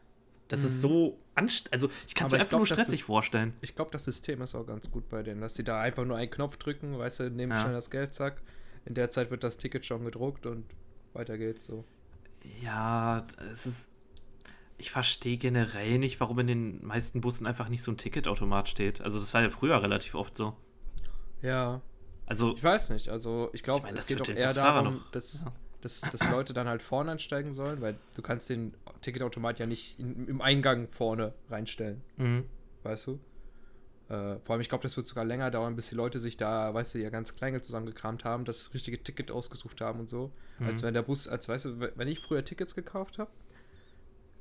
[0.49, 1.73] Das ist so anstrengend.
[1.73, 2.37] Also, ich kann es Mhm.
[2.37, 3.55] Mir einfach glaub, nur stressig ist- vorstellen.
[3.61, 6.17] Ich glaube, das System ist auch ganz gut bei denen, dass sie da einfach nur
[6.17, 7.61] einen Knopf drücken, weißt du, nehmen Ja.
[7.63, 8.41] schnell das Geld, zack.
[8.85, 10.65] In der Zeit wird das Ticket schon gedruckt und
[11.15, 11.85] weiter geht's so.
[12.63, 13.89] Ja, es ist.
[14.77, 19.01] Ich verstehe generell nicht, warum in den meisten Bussen einfach nicht so ein Ticketautomat steht.
[19.01, 20.55] Also, das war ja früher relativ oft so.
[21.43, 21.83] Ja,
[22.26, 23.09] Also, ich weiß nicht.
[23.11, 25.45] Also ich glaube, Ich mein, es geht den eher darum, dass,
[25.83, 29.99] dass, dass Leute dann halt vorne einsteigen sollen, weil du kannst den Ticketautomat ja nicht
[29.99, 32.45] in, im Eingang vorne reinstellen, mhm.
[32.83, 33.21] weißt du?
[34.09, 36.73] Äh, vor allem, ich glaube, das wird sogar länger dauern, bis die Leute sich da,
[36.75, 40.31] weißt du, ihr ganz Kleingeld zusammengekramt haben, das richtige Ticket ausgesucht haben und so.
[40.61, 40.87] Als Mhm.
[40.87, 43.31] wenn der Bus, als weißt du, wenn ich früher Tickets gekauft habe,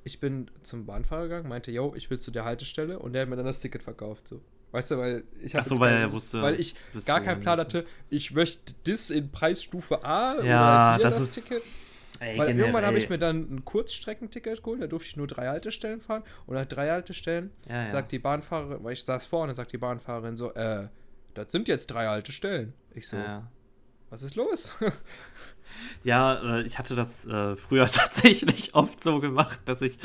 [0.05, 3.29] ich bin zum Bahnfahrer gegangen, meinte, yo, ich will zu der Haltestelle und der hat
[3.29, 4.41] mir dann das Ticket verkauft, so.
[4.73, 6.75] Weißt du, weil ich Ach hab so, weil kein- wusste, weil ich
[7.05, 11.23] gar keinen Plan hatte, ich möchte das in Preisstufe A Ja, oder hier das das,
[11.37, 11.63] ist- Ticket.
[12.19, 15.47] Ey, Weil irgendwann habe ich mir dann ein Kurzstreckenticket geholt, da durfte ich nur drei
[15.47, 16.23] Haltestellen fahren.
[16.45, 17.87] Und nach drei Haltestellen Ja, ja.
[17.87, 20.87] sagt die Bahnfahrerin, weil ich saß vorne, sagt die Bahnfahrerin so, äh,
[21.33, 22.73] das sind jetzt drei Haltestellen.
[22.95, 23.49] Ich so, Ja.
[24.09, 24.73] was ist los?
[26.03, 29.97] Ja, äh, ich hatte das äh, früher tatsächlich oft so gemacht, dass ich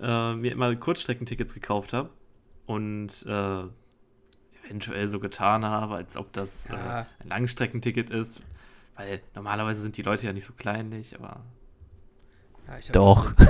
[0.00, 2.10] äh, mir immer Kurzstreckentickets gekauft habe
[2.66, 3.24] und
[4.72, 7.00] eventuell so getan habe, als ob das Ja.
[7.02, 8.40] äh, ein Langstreckenticket ist.
[8.96, 11.40] Weil normalerweise sind die Leute ja nicht so kleinlich, aber.
[12.68, 13.32] Ja, ich hab Doch.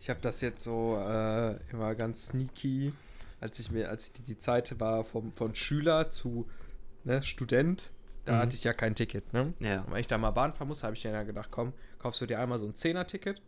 [0.00, 2.92] Ich habe das jetzt so äh, immer ganz sneaky,
[3.40, 6.46] als ich mir, als die, die Zeit war vom, von Schüler zu
[7.04, 7.90] ne, Student,
[8.26, 8.38] da Mhm.
[8.38, 9.54] hatte ich ja kein Ticket, ne?
[9.60, 9.80] Ja.
[9.80, 12.20] Und wenn ich da mal Bahn fahren muss, habe ich dann ja gedacht, komm, kaufst
[12.20, 13.40] du dir einmal so ein 10er-Ticket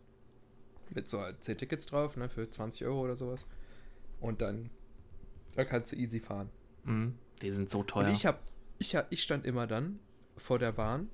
[0.95, 3.45] mit so halt 10 Tickets drauf, ne, für 20 Euro oder sowas.
[4.19, 4.71] Und dann,
[5.57, 6.49] dann kannst du easy fahren.
[6.85, 7.15] Mhm.
[7.41, 8.05] Die sind so teuer.
[8.05, 8.41] Und ich hab,
[8.79, 9.99] ich hab, ich stand immer dann
[10.37, 11.09] vor der Bahn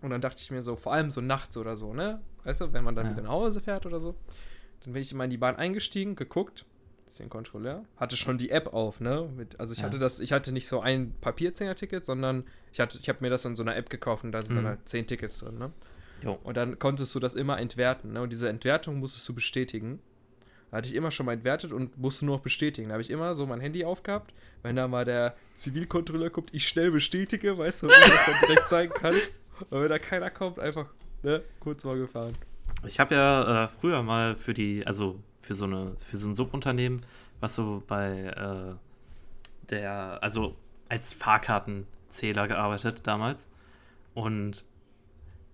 [0.00, 2.20] und dann dachte ich mir so, vor allem so nachts oder so, ne?
[2.44, 3.12] Weißt du, wenn man dann Ja.
[3.12, 4.14] wieder nach Hause fährt oder so,
[4.84, 6.66] dann bin ich immer in die Bahn eingestiegen, geguckt,
[7.04, 9.30] das ist den Kontrolleur, hatte schon die App auf, ne?
[9.36, 9.86] Mit, also ich Ja.
[9.86, 13.44] hatte das, ich hatte nicht so ein Papierzehner-Ticket, sondern ich hatte, ich habe mir das
[13.44, 14.56] in so einer App gekauft und da sind Mhm.
[14.56, 15.72] dann halt zehn Tickets drin, ne?
[16.22, 16.38] Jo.
[16.42, 18.22] Und dann konntest du das immer entwerten, ne?
[18.22, 20.00] Und diese Entwertung musstest du bestätigen.
[20.72, 22.88] Hatte ich immer schon mal entwertet und musste nur noch bestätigen.
[22.88, 24.32] Da habe ich immer so mein Handy aufgehabt.
[24.62, 28.68] Wenn da mal der Zivilkontrolleur kommt, ich schnell bestätige, weißt du, und ich dann direkt
[28.68, 29.14] zeigen kann.
[29.70, 30.86] Und wenn da keiner kommt, einfach
[31.22, 32.32] ne, kurz mal gefahren.
[32.86, 36.34] Ich habe ja äh, früher mal für die, also für so eine, für so ein
[36.34, 37.04] Subunternehmen,
[37.40, 38.74] was so bei äh,
[39.70, 40.56] der, also
[40.88, 43.46] als Fahrkartenzähler gearbeitet damals.
[44.14, 44.64] Und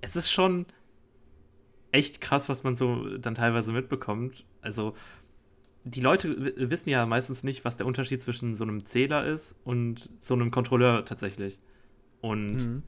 [0.00, 0.66] es ist schon
[1.92, 4.44] echt krass, was man so dann teilweise mitbekommt.
[4.60, 4.94] Also
[5.84, 10.10] die Leute wissen ja meistens nicht, was der Unterschied zwischen so einem Zähler ist und
[10.18, 11.58] so einem Kontrolleur tatsächlich.
[12.20, 12.82] Und Mhm.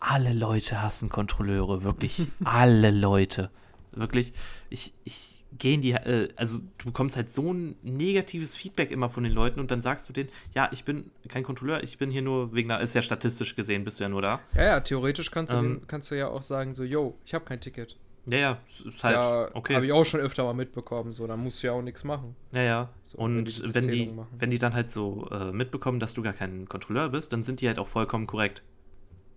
[0.00, 3.50] alle Leute hassen Kontrolleure, wirklich alle Leute.
[3.92, 4.32] Wirklich,
[4.68, 9.08] ich, ich gehe in die, äh, also du bekommst halt so ein negatives Feedback immer
[9.08, 12.10] von den Leuten und dann sagst du denen, ja, ich bin kein Kontrolleur, ich bin
[12.10, 14.40] hier nur wegen einer, ist ja statistisch gesehen, bist du ja nur da.
[14.54, 15.80] Ja, ja, theoretisch kannst du, Ähm.
[15.80, 17.96] den, kannst du ja auch sagen, so, yo, ich habe kein Ticket.
[18.28, 19.76] Ja, ja, ist halt, ja, okay.
[19.76, 22.34] Habe ich auch schon öfter mal mitbekommen, so, dann musst du ja auch nichts machen.
[22.50, 22.88] Ja, ja.
[23.04, 24.28] So, wenn und die wenn die, Zählung machen.
[24.38, 27.60] wenn die dann halt so äh, mitbekommen, dass du gar kein Kontrolleur bist, dann sind
[27.60, 28.64] die halt auch vollkommen korrekt.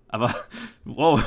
[0.10, 0.34] Aber,
[0.86, 1.24] wow,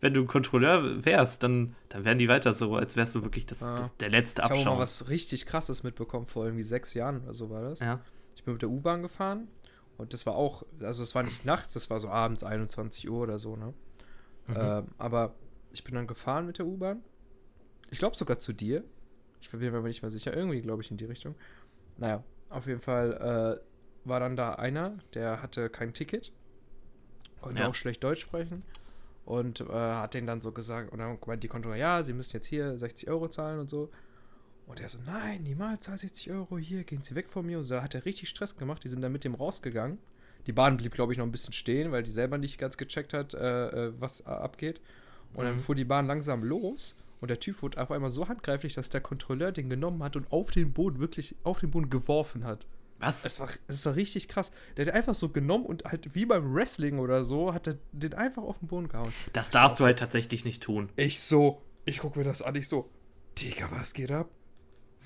[0.00, 3.46] wenn du ein Kontrolleur wärst, dann, dann wären die weiter so, als wärst du wirklich
[3.46, 3.76] das, Ah.
[3.76, 4.74] das, der letzte Ich habe Abschaum.
[4.76, 7.80] mal was richtig krasses mitbekommen, vor irgendwie sechs Jahren oder so war das.
[7.80, 8.00] ja.
[8.36, 9.48] Ich bin mit der U-Bahn gefahren
[9.96, 13.20] und das war auch, also es war nicht nachts, das war so abends 21 Uhr
[13.20, 13.74] oder so, ne?
[14.46, 14.54] Mhm.
[14.56, 15.34] Ähm, aber
[15.72, 17.02] ich bin dann gefahren mit der U-Bahn
[17.90, 18.84] ich glaube sogar zu dir.
[19.40, 20.36] Ich bin mir aber nicht mehr sicher.
[20.36, 21.34] Irgendwie glaube ich in die Richtung.
[21.96, 23.60] Naja, auf jeden Fall
[24.04, 26.30] äh, war dann da einer, der hatte kein Ticket.
[27.40, 27.68] Konnte Ja.
[27.68, 28.62] auch schlecht Deutsch sprechen.
[29.24, 32.34] Und äh, hat denen dann so gesagt, und dann meint die Kontrolle, ja, sie müssen
[32.36, 33.90] jetzt hier 60 Euro zahlen und so.
[34.66, 37.58] Und er so, nein, niemals zahl 60 Euro, hier, gehen Sie weg von mir.
[37.58, 38.82] Und so hat er richtig Stress gemacht.
[38.84, 39.98] Die sind dann mit dem rausgegangen.
[40.46, 43.12] Die Bahn blieb, glaube ich, noch ein bisschen stehen, weil die selber nicht ganz gecheckt
[43.12, 44.80] hat, äh, äh, was abgeht.
[45.34, 45.60] Und dann Mhm.
[45.60, 46.96] fuhr die Bahn langsam los.
[47.20, 50.30] Und der Typ wurde auf einmal so handgreiflich, dass der Kontrolleur den genommen hat und
[50.32, 52.66] auf den Boden, wirklich auf den Boden geworfen hat.
[53.00, 53.24] Was?
[53.24, 54.50] Es war, es war richtig krass.
[54.76, 58.14] Der hat einfach so genommen und halt wie beim Wrestling oder so, hat er den
[58.14, 59.12] einfach auf den Boden gehauen.
[59.32, 60.88] das darfst du halt tatsächlich nicht tun.
[60.96, 62.90] Ich so, ich gucke mir das an, ich so,
[63.38, 64.28] Digga, was geht ab?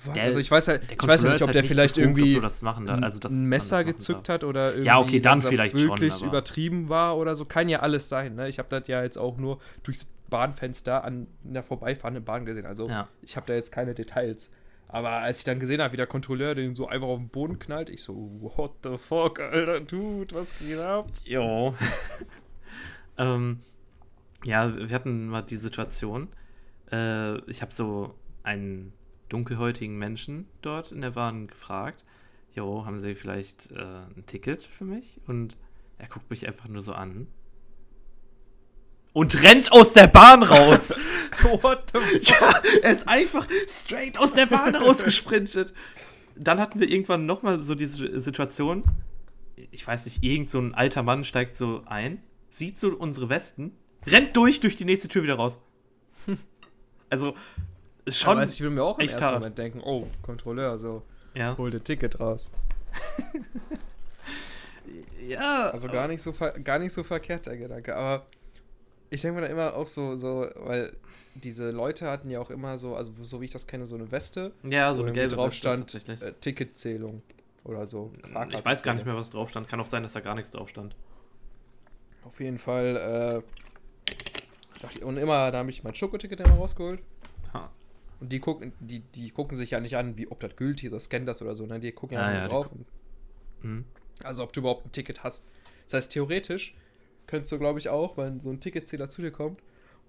[0.05, 0.15] Was?
[0.15, 2.03] Der- also ich weiß halt, ich weiß ja Kontrolleur nicht, ob halt der vielleicht ob
[2.03, 2.89] irgendwie das machen.
[2.89, 4.35] Also das ein Messer gezückt darf.
[4.35, 7.45] hat oder irgendwie Ja, okay, dann vielleicht schon, wirklich aber- übertrieben war oder so.
[7.45, 8.49] Kann ja alles sein, ne?
[8.49, 12.65] Ich habe das ja jetzt auch nur durchs Bahnfenster an einer vorbeifahrenden Bahn gesehen.
[12.65, 13.07] Also Ja.
[13.21, 14.49] ich habe da jetzt keine Details.
[14.93, 17.57] Aber als ich dann gesehen habe, wie der Kontrolleur den so einfach auf den Boden
[17.57, 21.11] knallt, ich so, what the fuck, Alter, Dude, was geht ab?
[21.23, 21.73] Jo.
[23.17, 23.61] ähm,
[24.43, 26.27] ja, wir hatten mal die Situation.
[26.91, 28.93] Äh, ich habe so einen
[29.29, 32.05] dunkelhäutigen Menschen dort in der Bahn gefragt.
[32.53, 35.19] Jo, haben Sie vielleicht äh, ein Ticket für mich?
[35.25, 35.57] Und
[35.97, 37.25] er guckt mich einfach nur so an.
[39.13, 40.93] Und rennt aus der Bahn raus.
[41.61, 42.41] What the fuck?
[42.41, 45.73] ja, er ist einfach straight aus der Bahn rausgesprintet.
[46.35, 48.83] Dann hatten wir irgendwann nochmal so diese Situation.
[49.71, 53.77] Ich weiß nicht, irgend so ein alter Mann steigt so ein, sieht so unsere Westen,
[54.07, 55.59] rennt durch, durch die nächste Tür wieder raus.
[57.09, 57.35] Also,
[58.05, 59.35] ist Schon, weiß, ich will mir auch im echt ersten hart.
[59.35, 61.03] Moment denken, oh, Kontrolleur, so,
[61.35, 61.55] ja.
[61.59, 62.49] hol dir Ticket raus.
[65.27, 65.69] ja.
[65.69, 67.95] Also gar nicht so, gar nicht so verkehrt, der Gedanke.
[67.95, 68.25] Aber
[69.13, 70.95] ich denke mir dann immer auch so, so, weil
[71.35, 74.11] diese Leute hatten ja auch immer so, also so wie ich das kenne, so eine
[74.11, 77.21] Weste, Ja, so eine gelbe drauf Weste stand, äh, Ticketzählung
[77.63, 78.11] oder so.
[78.51, 79.67] ich weiß gar nicht mehr, was drauf stand.
[79.67, 80.95] Kann auch sein, dass da gar nichts drauf stand.
[82.23, 83.43] Auf jeden Fall,
[85.01, 86.99] äh, und immer, da habe ich mein Schokoticket immer rausgeholt.
[87.53, 87.69] Ha.
[88.19, 90.91] Und die gucken, die, die gucken sich ja nicht an, wie ob das gültig ist
[90.93, 91.79] oder scannen das oder so, ne?
[91.79, 92.69] Die gucken ja ja, die drauf.
[92.71, 92.85] Und,
[93.61, 93.85] Mhm.
[94.23, 95.47] also ob du überhaupt ein Ticket hast.
[95.85, 96.75] Das heißt, theoretisch
[97.27, 99.61] könntest du, glaube ich, auch, wenn so ein Ticketzähler zu dir kommt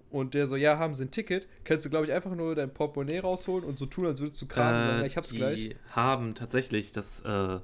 [0.09, 2.73] und der so, ja, haben sie ein Ticket, kannst du, glaube ich, einfach nur dein
[2.73, 5.37] Portemonnaie rausholen und so tun, als würdest du kramen und sagen, ja, ich hab's die
[5.37, 5.75] gleich.
[5.91, 7.59] haben tatsächlich das äh,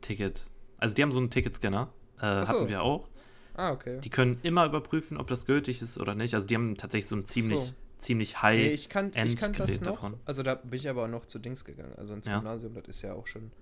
[0.00, 0.46] Ticket.
[0.78, 1.92] Also die haben so einen Ticketscanner.
[2.18, 2.48] Äh, so.
[2.48, 3.08] Hatten wir auch.
[3.54, 4.00] Ah, okay.
[4.00, 6.34] Die können immer überprüfen, ob das gültig ist oder nicht.
[6.34, 7.72] Also die haben tatsächlich so ein ziemlich, So.
[7.98, 8.56] ziemlich high.
[8.58, 9.92] Nee, ich kann, ich kann das noch.
[9.92, 10.14] davon.
[10.24, 11.94] Also da bin ich aber noch zu Dings gegangen.
[11.96, 12.38] Also ins Ja.
[12.38, 13.52] Gymnasium, das ist ja auch schon ein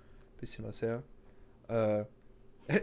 [0.41, 1.03] bisschen was her.
[1.69, 2.05] Äh,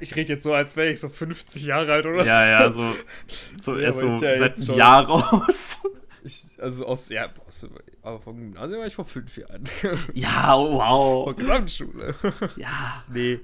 [0.01, 2.95] ich rede jetzt so, als wäre ich so 50 Jahre alt oder ja, ja, so,
[3.61, 5.81] so Ja, erst so ja seit einem Jahr raus.
[6.21, 7.65] Ich, also aus, ja, aus,
[8.01, 9.63] aber vom Gymnasium war ich vor fünf Jahren.
[10.13, 11.23] ja, wow.
[11.23, 12.13] Vor Gesamtschule.
[12.57, 13.05] Ja.
[13.07, 13.39] nee.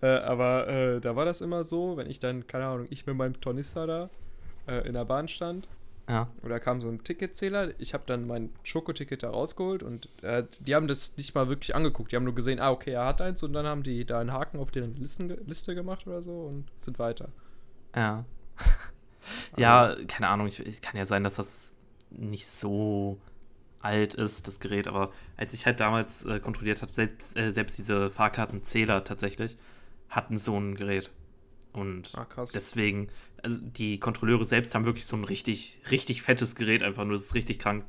[0.00, 3.16] Äh, aber äh, da war das immer so, wenn ich dann, keine Ahnung, ich mit
[3.16, 4.10] meinem Tornister da
[4.68, 5.66] äh, in der Bahn stand
[6.12, 6.28] Ja.
[6.42, 10.74] oder kam so ein Ticketzähler, ich habe dann mein Schokoticket da rausgeholt und äh, die
[10.74, 12.12] haben das nicht mal wirklich angeguckt.
[12.12, 14.30] Die haben nur gesehen, ah, okay, er hat eins und dann haben die da einen
[14.30, 17.30] Haken auf deren Listen, Liste gemacht oder so und sind weiter.
[17.96, 18.26] Ja.
[19.56, 20.48] ja, keine Ahnung.
[20.48, 21.72] Ich, ich kann ja sein, dass das
[22.10, 23.18] nicht so
[23.80, 27.78] alt ist, das Gerät, aber als ich halt damals äh, kontrolliert habe, selbst, äh, selbst
[27.78, 29.56] diese Fahrkartenzähler tatsächlich
[30.10, 31.10] hatten so ein Gerät.
[31.72, 33.08] Und Ah, deswegen,
[33.42, 37.14] also die Kontrolleure selbst haben wirklich so ein richtig, richtig fettes Gerät einfach nur.
[37.14, 37.84] Das ist richtig krank.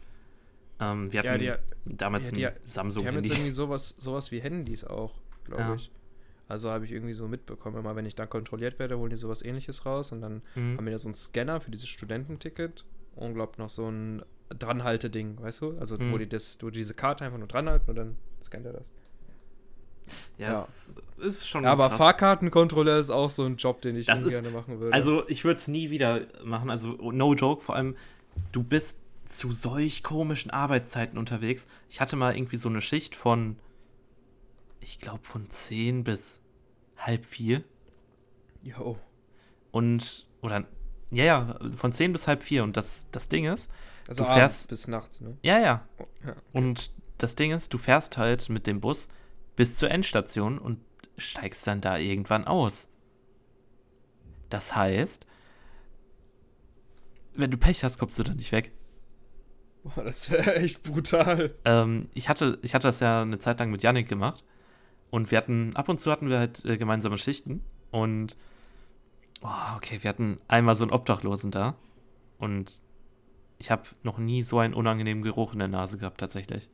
[0.80, 3.30] Ähm, wir Ja, hatten die- damals ja, die- ein Die haben jetzt Samsung-Handy.
[3.30, 5.76] irgendwie sowas, sowas wie Handys auch, glaube Ja.
[5.76, 5.92] ich.
[6.48, 9.42] Also habe ich irgendwie so mitbekommen, immer wenn ich dann kontrolliert werde, holen die sowas
[9.42, 10.78] ähnliches raus und dann Mhm.
[10.78, 15.42] haben wir da so einen Scanner für dieses Studententicket und glaub noch so ein Dranhalte-Ding,
[15.42, 15.78] weißt du?
[15.80, 16.20] Also wo Mhm.
[16.20, 18.92] die das, wo die diese Karte einfach nur dranhalten und dann scannt er das.
[20.38, 20.60] Ja, ja.
[20.62, 21.98] es ist schon Ja, aber krass.
[21.98, 24.94] Fahrkartenkontrolleur ist auch so ein Job, den ich Das ist- gerne machen würde.
[24.94, 26.70] Also, ich würde es nie wieder machen.
[26.70, 27.62] Also, no joke.
[27.64, 27.96] Vor allem,
[28.52, 31.68] du bist zu solch komischen Arbeitszeiten unterwegs.
[31.90, 33.58] Ich hatte mal irgendwie so eine Schicht von,
[34.80, 36.42] ich glaube, von 10 bis
[36.98, 37.64] halb vier.
[38.62, 38.98] Jo.
[39.72, 40.66] Und, oder,
[41.12, 42.64] ja, ja, von 10 bis halb vier.
[42.64, 43.70] Und das, das Ding ist,
[44.08, 45.38] Also Du fährst- bis nachts, ne?
[45.44, 45.88] ja, ja.
[45.98, 46.36] Oh, ja.
[46.52, 49.08] Und das Ding ist, du fährst halt mit dem Bus
[49.56, 50.80] bis zur Endstation und
[51.18, 52.90] steigst dann da irgendwann aus.
[54.50, 55.26] Das heißt,
[57.36, 58.72] wenn du Pech hast, kommst du dann nicht weg.
[59.84, 61.56] Boah, das wäre echt brutal.
[61.66, 64.44] Ähm, ich, hatte, ich hatte das ja eine Zeit lang mit Yannick gemacht.
[65.10, 67.64] Und wir hatten, ab und zu hatten wir halt äh, gemeinsame Schichten.
[67.92, 68.36] Und,
[69.42, 71.76] oh, okay, wir hatten einmal so einen Obdachlosen da.
[72.38, 72.82] Und
[73.60, 76.70] ich habe noch nie so einen unangenehmen Geruch in der Nase gehabt, tatsächlich.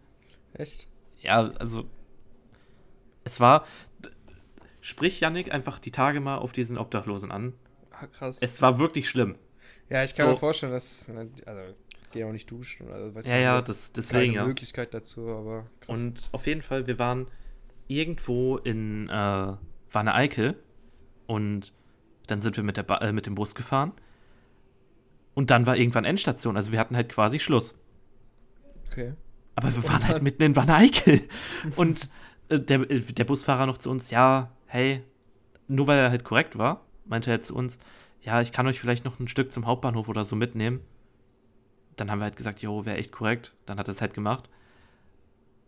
[0.54, 0.88] Echt?
[1.22, 1.86] Ja, also
[3.30, 3.66] es war,
[4.82, 7.54] sprich Yannick einfach die Tage mal auf diesen Obdachlosen an.
[7.92, 8.38] Ah, krass.
[8.42, 9.36] Es war wirklich schlimm.
[9.90, 11.08] ja, ich kann so- mir vorstellen, dass.
[11.08, 11.62] ne, Also,
[12.12, 12.90] gehe auch nicht duschen.
[12.92, 14.46] Also, weiß Ja, ja, keine das, deswegen ja.
[14.46, 16.00] Möglichkeit dazu, aber krass.
[16.00, 17.28] Und auf jeden Fall, wir waren
[17.88, 19.54] irgendwo in äh,
[19.92, 20.56] Wanne Eickel
[21.28, 21.74] und
[22.28, 23.92] dann sind wir mit, der ba äh, mit dem Bus gefahren.
[25.34, 27.76] Und dann war irgendwann Endstation, also wir hatten halt quasi Schluss.
[28.92, 29.14] okay.
[29.56, 31.20] Aber wir waren halt mitten in Wanne Eickel.
[31.76, 32.10] Und
[32.50, 35.04] der, äh, der Busfahrer noch zu uns, ja, hey,
[35.68, 37.78] nur weil er halt korrekt war, meinte er zu uns,
[38.22, 40.82] ja, ich kann euch vielleicht noch ein Stück zum Hauptbahnhof oder so mitnehmen.
[41.96, 43.54] Dann haben wir halt gesagt, jo, wäre echt korrekt.
[43.66, 44.50] Dann hat er es halt gemacht.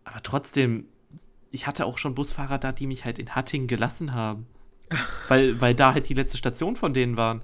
[0.04, 0.86] Aber trotzdem,
[1.52, 4.48] ich hatte auch schon Busfahrer da, die mich halt in Hattingen gelassen haben.
[5.30, 7.42] weil, weil da halt die letzte Station von denen waren.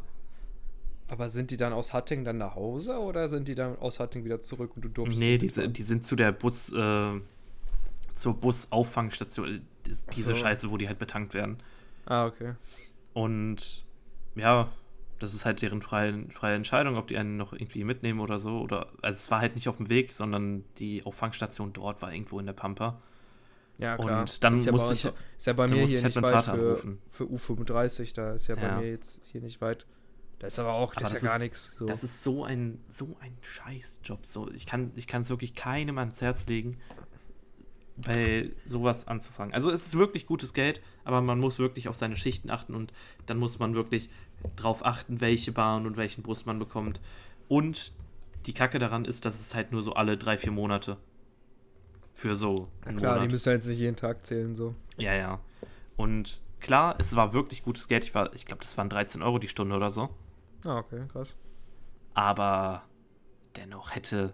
[1.10, 4.26] Aber sind die dann aus Hattingen dann nach Hause oder sind die dann aus Hattingen
[4.26, 7.14] wieder zurück und du durftest Nee, nicht die, die sind zu der Bus, äh,
[8.18, 9.62] zur Busauffangstation.
[9.86, 10.36] dis- Diese so.
[10.36, 11.58] Scheiße, wo die halt betankt werden.
[12.06, 12.54] Ah, okay.
[13.14, 13.86] Und
[14.36, 14.70] ja,
[15.20, 18.60] das ist halt deren freie, freie Entscheidung, ob die einen noch irgendwie mitnehmen oder so.
[18.60, 22.40] Oder also es war halt nicht auf dem Weg, sondern die Auffangstation dort war irgendwo
[22.40, 23.02] in der Pampa.
[23.80, 24.22] Ja, klar.
[24.22, 26.24] Und dann ist ja bei musste uns, ich- ist ja bei mir hier halt nicht
[26.24, 28.78] weit Vater für, für U35, da ist ja bei Ja.
[28.80, 29.86] mir jetzt hier nicht weit.
[30.40, 31.76] Da ist aber auch, das Aber ist ja das gar ist- nichts.
[31.80, 31.86] So.
[31.88, 34.24] Das ist so ein, so ein Scheißjob.
[34.26, 34.52] So.
[34.52, 36.78] Ich kann es ich kann's wirklich keinem ans Herz legen,
[38.06, 39.54] bei sowas anzufangen.
[39.54, 42.94] Also es ist wirklich gutes Geld, aber man muss wirklich auf seine Schichten achten und
[43.26, 44.10] dann muss man wirklich
[44.56, 47.02] drauf achten, welche Bahn und welchen Bus man bekommt.
[47.48, 47.94] Und
[48.46, 50.98] die Kacke daran ist, dass es halt nur so alle drei, vier Monate
[52.14, 53.32] für so Na klar, die Monat.
[53.32, 54.76] müssen halt nicht jeden Tag zählen, so.
[54.98, 55.40] Ja, ja.
[55.96, 58.04] Und klar, es war wirklich gutes Geld.
[58.04, 60.10] Ich, war- ich glaube, das waren 13 Euro die Stunde oder so.
[60.66, 61.36] Ah, okay, krass.
[62.14, 62.84] aber
[63.56, 64.34] dennoch hätte,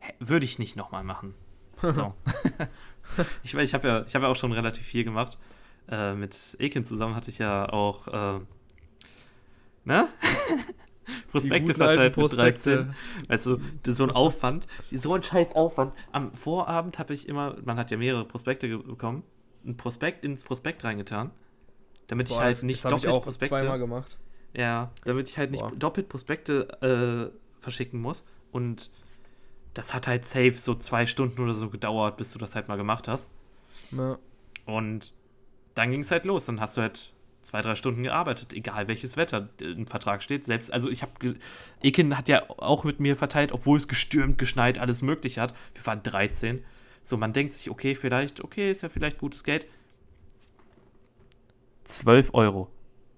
[0.00, 1.34] hä- würde ich nicht nochmal machen.
[1.80, 2.14] So.
[3.42, 5.38] ich ich habe ja, ich hab ja auch schon relativ viel gemacht.
[5.88, 8.40] Äh, mit Ekin zusammen hatte ich ja auch, äh,
[9.84, 10.08] ne?
[11.30, 12.76] Prospekte verteilt mit Prospekte.
[12.76, 12.94] 13.
[13.28, 13.58] Weißt du,
[13.92, 15.92] so ein Aufwand, so ein scheiß Aufwand.
[16.12, 19.24] Am Vorabend habe ich immer, man hat ja mehrere Prospekte bekommen,
[19.64, 21.30] ein Prospekt ins Prospekt reingetan,
[22.06, 24.16] damit ich Boah, halt das, nicht das habe ich doppelt auch Prospekte zweimal gemacht.
[24.54, 25.72] ja, damit ich halt nicht Boah.
[25.72, 28.24] doppelt Prospekte äh, verschicken muss.
[28.52, 28.90] Und
[29.74, 32.76] das hat halt safe so zwei Stunden oder so gedauert, bis du das halt mal
[32.76, 33.30] gemacht hast.
[33.90, 34.18] Ja.
[34.66, 35.14] Und
[35.74, 36.46] dann ging es halt los.
[36.46, 40.44] Dann hast du halt zwei, drei Stunden gearbeitet, egal welches Wetter im Vertrag steht.
[40.44, 41.12] Selbst, also ich habe,
[41.82, 45.54] Ekin hat ja auch mit mir verteilt, obwohl es gestürmt, geschneit, alles mögliche hat.
[45.74, 46.64] Wir waren 13.
[47.02, 49.66] So, man denkt sich, okay, vielleicht, okay, ist ja vielleicht gutes Geld.
[51.84, 52.70] 12 Euro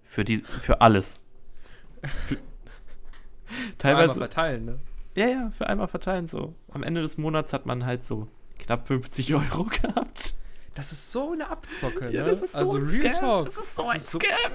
[0.04, 1.20] für, die, für alles.
[2.28, 2.36] Für,
[3.88, 4.78] Einmal teilweise, verteilen, ne?
[5.14, 6.55] Ja, ja, für einmal verteilen so.
[6.70, 10.35] Am Ende des Monats hat man halt so knapp 50 Euro gehabt.
[10.74, 12.29] Das ist so eine Abzocke, Ja, ne?
[12.31, 13.20] das ist so also ein Real Scam.
[13.29, 13.44] Talk.
[13.46, 14.53] Das ist so ein ist so- Scam.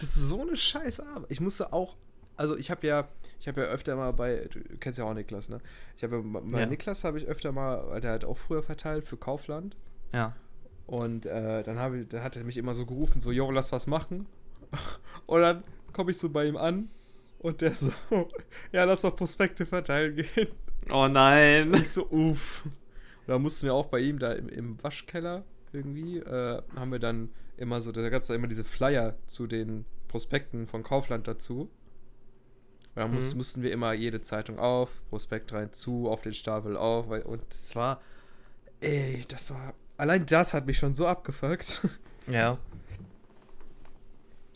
[0.00, 1.30] Das ist so eine scheiße Arbeit.
[1.30, 1.96] Ich musste auch,
[2.36, 3.08] also ich habe ja,
[3.40, 5.60] ich habe ja öfter mal bei, du kennst ja auch Niklas, ne?
[5.96, 6.66] Ich habe ja, bei Ja.
[6.66, 9.74] Niklas habe ich öfter mal, der hat auch früher verteilt für Kaufland.
[10.12, 10.34] Ja.
[10.86, 13.72] Und äh, dann, habe ich, dann hat er mich immer so gerufen, so, yo, lass
[13.72, 14.26] was machen.
[15.26, 16.88] Und dann komme ich so bei ihm an
[17.42, 17.92] und der so,
[18.72, 20.48] ja, lass doch Prospekte verteilen gehen.
[20.92, 21.74] Oh nein.
[21.74, 22.64] Ich so, uff.
[22.64, 22.72] Und
[23.28, 27.30] da mussten wir auch bei ihm da im, im Waschkeller irgendwie, äh, haben wir dann
[27.56, 31.62] immer so, da gab es da immer diese Flyer zu den Prospekten von Kaufland dazu.
[31.62, 31.70] Und
[32.96, 33.38] dann muss, Mhm.
[33.38, 37.08] mussten wir immer jede Zeitung auf, Prospekt rein, zu, auf den Stapel auf.
[37.08, 38.00] Weil, und das war,
[38.80, 41.86] ey, das war, allein das hat mich schon so abgefuckt.
[42.28, 42.58] Ja.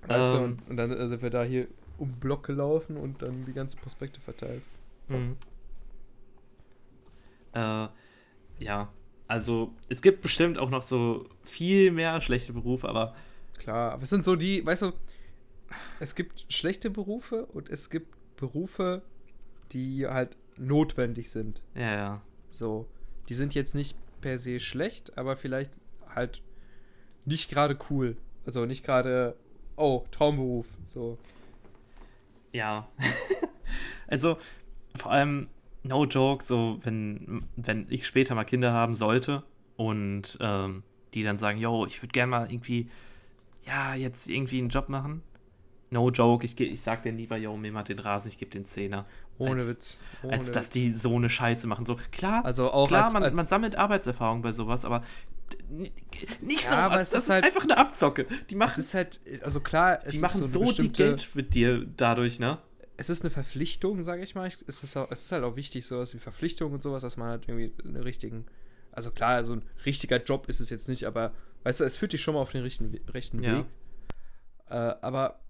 [0.06, 0.42] Weißt du, Ähm.
[0.44, 1.66] und, und dann sind wir da hier
[1.98, 4.62] um den Block gelaufen und dann die ganzen Prospekte verteilt.
[5.08, 5.36] Mhm.
[7.52, 7.88] Äh,
[8.58, 8.92] ja.
[9.28, 13.14] Also, es gibt bestimmt auch noch so viel mehr schlechte Berufe, aber
[13.58, 14.92] Klar, aber es sind so die, weißt du,
[16.00, 19.02] es gibt schlechte Berufe und es gibt Berufe,
[19.72, 21.62] die halt notwendig sind.
[21.74, 22.22] ja, ja.
[22.48, 22.86] So,
[23.28, 25.80] die sind jetzt nicht per se schlecht, aber vielleicht
[26.14, 26.42] halt
[27.24, 28.16] nicht gerade cool.
[28.46, 29.36] Also nicht gerade,
[29.74, 30.66] oh, Traumberuf.
[30.84, 31.18] So,
[32.56, 32.88] Ja.
[34.08, 34.38] also,
[34.96, 35.48] vor allem,
[35.82, 39.42] no joke, so, wenn, wenn ich später mal Kinder haben sollte
[39.76, 42.88] und ähm, die dann sagen, yo, ich würde gerne mal irgendwie,
[43.66, 45.22] ja, jetzt irgendwie einen Job machen.
[45.90, 48.64] No joke, ich, ich sag denen lieber, yo, mir mal den Rasen, ich gebe den
[48.64, 49.04] Zehner.
[49.38, 50.02] ohne Als- Witz.
[50.22, 51.84] Ohne Als dass die so eine Scheiße machen.
[51.84, 55.02] So, klar, Also auch klar als, man, als man sammelt Arbeitserfahrung bei sowas, aber
[55.68, 57.02] nicht Ja, so aber was.
[57.08, 58.26] es Das ist halt- einfach eine Abzocke.
[58.50, 61.30] Die es machen ist halt, also klar, es die ist machen so, so, die Geld
[61.34, 62.58] mit dir dadurch, ne?
[62.98, 64.50] es ist eine Verpflichtung, sage ich mal.
[64.66, 67.28] Es ist, auch, es ist halt auch wichtig, sowas wie Verpflichtung und sowas, dass man
[67.28, 68.46] halt irgendwie einen richtigen,
[68.90, 72.14] also klar, so ein richtiger Job ist es jetzt nicht, aber weißt du, es führt
[72.14, 73.58] dich schon mal auf den rechten, We- rechten Ja.
[73.58, 73.66] Weg.
[74.70, 75.40] Äh, aber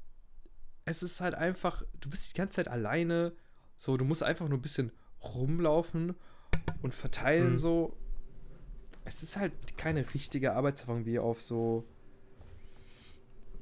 [0.87, 3.33] es ist halt einfach, du bist die ganze Zeit alleine,
[3.77, 4.91] so, du musst einfach nur ein bisschen
[5.23, 6.17] rumlaufen
[6.83, 7.59] und verteilen, Mhm.
[7.59, 7.97] so.
[9.07, 11.85] Es ist halt keine richtige Arbeitserfahrung wie auf so,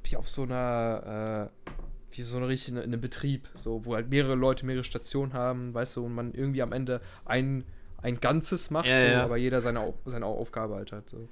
[0.02, 1.70] wie auf so einer, äh,
[2.16, 5.74] wie so eine richtige, in einem Betrieb, so, wo halt mehrere Leute mehrere Stationen haben,
[5.74, 7.64] weißt du, und man irgendwie am Ende ein,
[7.98, 9.22] ein Ganzes macht, Ja, so, ja.
[9.24, 11.28] aber jeder seine, seine Aufgabe halt hat, so.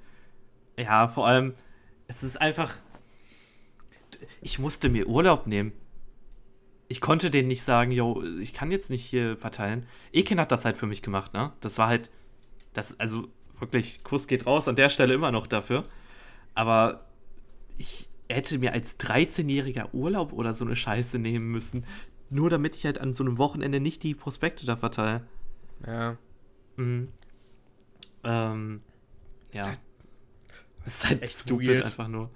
[0.77, 1.55] Ja, vor allem,
[2.07, 2.73] es ist einfach.
[4.41, 5.73] Ich musste mir Urlaub nehmen.
[6.87, 9.87] Ich konnte denen nicht sagen, yo, ich kann jetzt nicht hier verteilen.
[10.11, 11.51] Ekin hat das halt für mich gemacht, ne?
[11.61, 12.11] Das war halt.
[12.73, 13.27] Das, also
[13.63, 15.83] wirklich, Kuss geht raus an der Stelle immer noch dafür.
[16.53, 17.07] Aber
[17.77, 21.85] ich hätte mir als 13-jähriger Urlaub oder so eine Scheiße nehmen müssen.
[22.29, 25.21] Nur damit ich halt an so einem Wochenende nicht die Prospekte da verteile.
[25.85, 26.17] Ja.
[26.77, 27.09] Mhm.
[28.23, 28.81] Ähm,
[29.51, 29.65] Ist ja.
[29.67, 29.79] halt-
[30.85, 31.85] Es ist halt echt stupid weird.
[31.85, 32.29] einfach nur.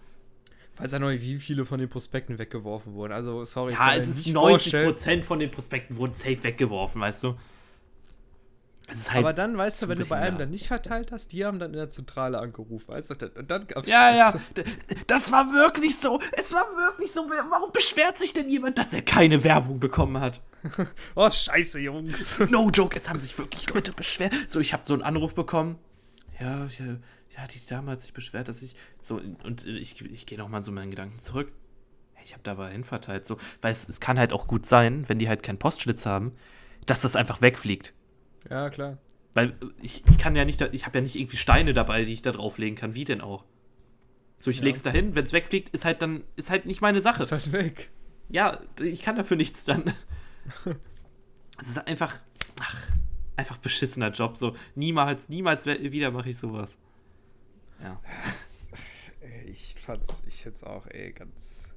[0.77, 3.11] Weiß ja noch nicht, wie viele von den Prospekten weggeworfen wurden.
[3.13, 4.89] Also, sorry, Ja, es ist nicht 90 vorstellen.
[4.93, 7.35] Prozent von den Prospekten wurden safe weggeworfen, weißt du?
[8.89, 11.43] Es halt, Aber dann, weißt du, wenn du bei einem dann nicht verteilt hast, die
[11.45, 13.31] haben dann in der Zentrale angerufen, weißt du?
[13.37, 14.41] Und dann gab's ja, ja, Scheiße.
[14.55, 14.63] d-
[15.07, 16.19] das war wirklich so.
[16.31, 17.29] Es war wirklich so.
[17.49, 20.41] Warum beschwert sich denn jemand, dass er keine Werbung bekommen hat?
[21.15, 22.39] Oh, scheiße, Jungs.
[22.49, 24.33] No joke, es haben sich wirklich Leute beschwert.
[24.47, 25.77] So, ich habe so einen Anruf bekommen.
[26.39, 26.85] Ja, ja,
[27.35, 30.63] ja, die Dame hat sich beschwert, dass ich so und ich, ich gehe noch mal
[30.63, 31.51] so meinen Gedanken zurück.
[32.23, 35.29] Ich habe dabei hinverteilt, so, weil es, es kann halt auch gut sein, wenn die
[35.29, 36.33] halt keinen Postschlitz haben,
[36.85, 37.93] dass das einfach wegfliegt.
[38.49, 38.97] Ja, klar.
[39.33, 42.03] Weil äh, ich, ich kann ja nicht, da- ich habe ja nicht irgendwie Steine dabei,
[42.05, 42.95] die ich da drauflegen kann.
[42.95, 43.45] Wie denn auch?
[44.37, 44.63] So, ich Ja.
[44.65, 47.23] leg's dahin, wenn es wegfliegt, ist halt dann, ist halt nicht meine Sache.
[47.23, 47.89] Ist halt weg.
[48.29, 49.93] Ja, ich kann dafür nichts dann.
[51.59, 52.21] es ist einfach,
[52.61, 52.91] ach,
[53.35, 54.37] einfach beschissener Job.
[54.37, 56.77] So, niemals, niemals wieder mache ich sowas.
[57.81, 57.99] Ja.
[59.45, 61.73] Ich fand's, ich find's auch, ey, ganz.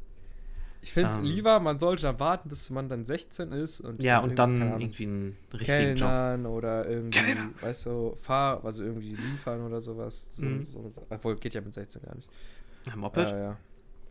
[0.83, 1.25] Ich finde Ähm.
[1.25, 4.59] lieber, man sollte dann warten, bis man dann 16 ist und Ja, und dann irgendwie,
[4.61, 6.09] keine Ahnung, irgendwie einen richtigen Job.
[6.09, 7.51] Kellnern oder irgendwie, Kellner.
[7.61, 10.31] weißt du, fahr, also irgendwie liefern oder sowas.
[10.37, 10.63] So, Mhm.
[10.63, 10.91] so.
[11.11, 12.29] Obwohl, geht ja mit 16 gar nicht.
[12.91, 13.31] Ein Moped?
[13.31, 13.43] Äh,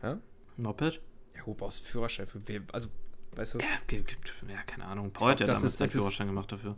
[0.03, 0.17] ja.
[0.57, 1.01] Moped?
[1.35, 2.67] Ja, gut, brauchst du Führerschein für wen?
[2.71, 2.89] Also,
[3.35, 5.11] weißt du, Ja, es gibt, gibt ja, keine Ahnung.
[5.11, 6.75] Paul hat ja damals ist- es ist- Führerschein gemacht dafür.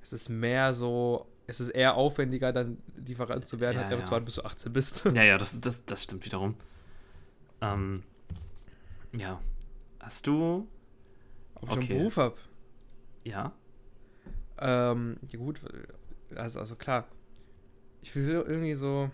[0.00, 4.00] es ist mehr so, es ist eher aufwendiger, dann Lieferant zu werden, Ja, als einfach
[4.00, 4.06] ja.
[4.06, 5.04] zu warten, bis du 18 bist.
[5.14, 6.54] Ja, ja, das, das, das stimmt wiederum.
[7.60, 8.02] Ähm,
[9.16, 9.40] ja.
[10.00, 10.68] Hast du,
[11.54, 11.92] Ob ich Okay.
[11.92, 12.36] einen Beruf habe.
[13.24, 13.52] ja,
[14.58, 15.60] Ähm, ja gut,
[16.36, 17.08] also, also klar.
[18.02, 19.10] Ich will irgendwie so.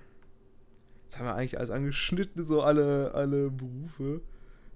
[1.04, 4.20] Jetzt haben wir eigentlich alles angeschnitten, so alle, alle Berufe.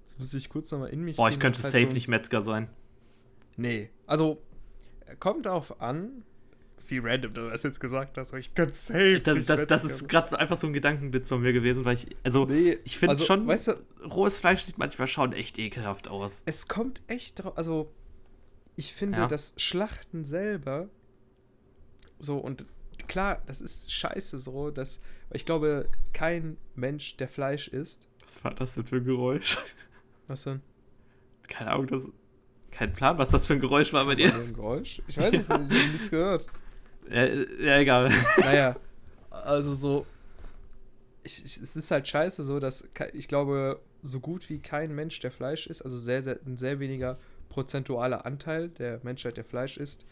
[0.01, 2.41] Jetzt muss ich kurz nochmal in mich boah, ich könnte halt safe so, nicht Metzger
[2.41, 2.69] sein.
[3.57, 3.89] Nee.
[4.07, 4.41] Also,
[5.19, 6.23] kommt darauf an,
[6.91, 9.19] wie random du das jetzt gesagt hast, aber ich könnte safe.
[9.21, 11.95] Das, nicht das, das ist gerade so einfach so ein Gedankenblitz von mir gewesen, weil
[11.95, 13.73] ich, also, Nee, ich finde also, schon, Weißt du,
[14.05, 16.43] rohes Fleisch sieht manchmal schon echt ekelhaft aus.
[16.45, 17.57] es kommt echt drauf.
[17.57, 17.91] Also,
[18.75, 19.27] ich finde Ja.
[19.27, 20.89] das Schlachten selber
[22.19, 22.65] so und
[23.07, 24.99] klar, das ist scheiße so, dass.
[25.29, 28.07] weil Ich glaube, kein Mensch, der Fleisch isst.
[28.25, 29.57] Was war das denn für ein Geräusch?
[30.27, 30.61] Was denn?
[31.47, 32.09] Keine Ahnung, das.
[32.71, 34.33] Kein Plan, was das für ein Geräusch war bei dir.
[34.33, 35.01] Ein Geräusch?
[35.07, 36.47] Ich weiß es nicht, ich habe nichts gehört.
[37.09, 38.11] Ja, ja egal.
[38.37, 38.75] Naja,
[39.29, 40.05] also so.
[41.23, 45.19] Ich, ich, es ist halt scheiße so, dass ich glaube, so gut wie kein Mensch,
[45.19, 47.17] der Fleisch isst, also sehr, sehr, ein sehr weniger
[47.49, 50.05] prozentualer Anteil der Menschheit, der Fleisch isst,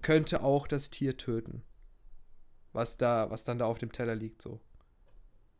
[0.00, 1.62] könnte auch das Tier töten.
[2.72, 4.60] Was da, was dann da auf dem Teller liegt, so.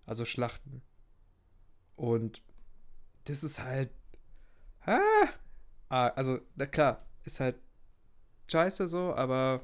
[0.07, 0.83] Also schlachten.
[1.97, 2.42] Und
[3.25, 3.90] das ist halt.
[4.85, 5.01] Ah,
[5.88, 7.57] ah, also, na klar, ist halt
[8.49, 9.62] scheiße so, aber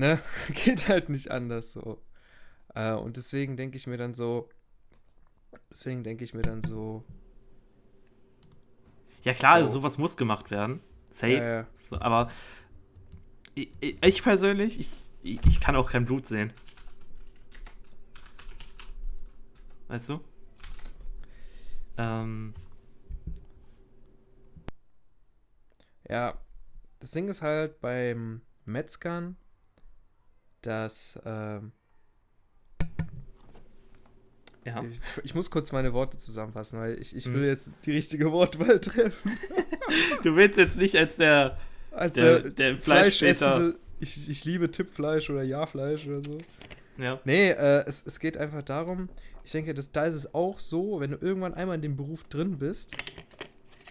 [0.00, 0.18] ne,
[0.64, 2.02] geht halt nicht anders so.
[2.74, 4.48] Äh, und deswegen denke ich mir dann so,
[5.70, 7.04] deswegen denke ich mir dann so,
[9.22, 9.72] Ja, klar, also Oh.
[9.74, 10.80] sowas muss gemacht werden.
[11.12, 11.32] Safe.
[11.34, 11.66] Ja, ja.
[11.76, 12.30] So, aber
[13.54, 14.88] ich, ich persönlich, ich,
[15.22, 16.52] ich, ich kann auch kein Blut sehen.
[19.88, 20.20] Weißt du?
[21.98, 22.54] Ähm,
[26.08, 26.38] ja,
[27.00, 29.36] das Ding ist halt beim Metzgern,
[30.62, 31.72] dass, ähm,
[34.64, 34.82] ja.
[34.84, 37.34] ich, ich muss kurz meine Worte zusammenfassen, weil ich, ich Mhm.
[37.34, 39.38] will jetzt die richtige Wortwahl treffen.
[40.22, 41.58] Du willst jetzt nicht als der,
[41.90, 42.76] Als der, der, der.
[42.76, 46.38] Fleischessende, ich, ich liebe Tippfleisch oder Ja-Fleisch oder so.
[46.96, 47.20] Ja.
[47.24, 49.08] Nee, äh, es, es geht einfach darum,
[49.42, 52.22] ich denke, dass, da ist es auch so, wenn du irgendwann einmal in dem Beruf
[52.24, 52.94] drin bist,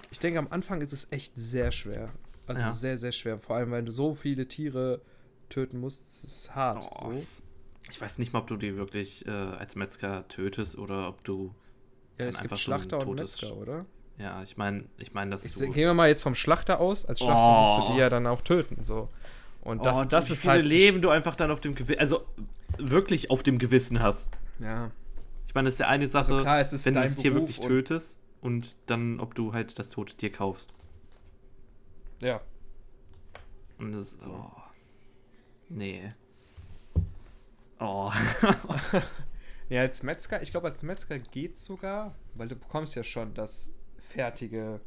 [0.09, 2.13] ich denke, am Anfang ist es echt sehr schwer.
[2.47, 2.71] Also Ja.
[2.71, 3.39] sehr, sehr schwer.
[3.39, 5.01] Vor allem, weil du so viele Tiere
[5.49, 6.05] töten musst.
[6.07, 6.87] Das ist hart.
[6.91, 7.11] Oh.
[7.11, 7.23] So.
[7.91, 11.53] Ich weiß nicht mal, ob du die wirklich äh, als Metzger tötest oder ob du.
[12.19, 13.85] Ja, es gibt Schlachter und Metzger, oder?
[14.17, 15.61] Ja, ich meine, ich meine, dass Ich, du.
[15.67, 17.05] gehen wir mal jetzt vom Schlachter aus.
[17.05, 17.77] Als Schlachter Oh.
[17.77, 18.83] musst du die ja dann auch töten.
[18.83, 19.07] So.
[19.61, 20.65] Und das, oh, das wie ist viele halt.
[20.65, 22.25] Leben du einfach dann auf dem Gewissen, also
[22.77, 24.29] wirklich auf dem Gewissen hast.
[24.59, 24.91] Ja.
[25.47, 27.47] Ich meine, das ist ja eine Sache, Also klar, ist wenn du das Tier Beruf
[27.49, 30.73] wirklich und- tötest und dann, ob du halt das tote Tier kaufst.
[32.21, 32.41] Ja.
[33.77, 34.51] Und das oh.
[35.69, 36.09] Nee.
[37.79, 38.11] Oh.
[39.69, 43.71] Ja, als Metzger, ich glaube, als Metzger geht's sogar, weil du bekommst ja schon das
[43.99, 44.81] fertige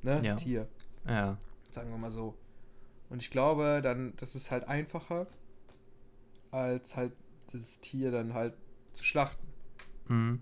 [0.00, 0.34] ne, Ja.
[0.36, 0.66] Tier,
[1.06, 1.36] ja.
[1.70, 2.34] sagen wir mal so.
[3.10, 5.26] Und ich glaube, dann, das ist halt einfacher,
[6.50, 7.12] als halt
[7.52, 8.54] dieses Tier dann halt
[8.92, 9.46] zu schlachten.
[10.08, 10.40] Mhm.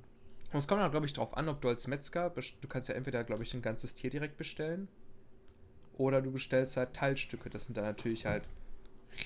[0.53, 2.95] Und es kommt dann, glaube ich, darauf an, ob du als Metzger, du kannst ja
[2.95, 4.87] entweder, glaube ich, ein ganzes Tier direkt bestellen,
[5.99, 7.51] oder du bestellst halt Teilstücke.
[7.51, 8.45] Das sind dann natürlich halt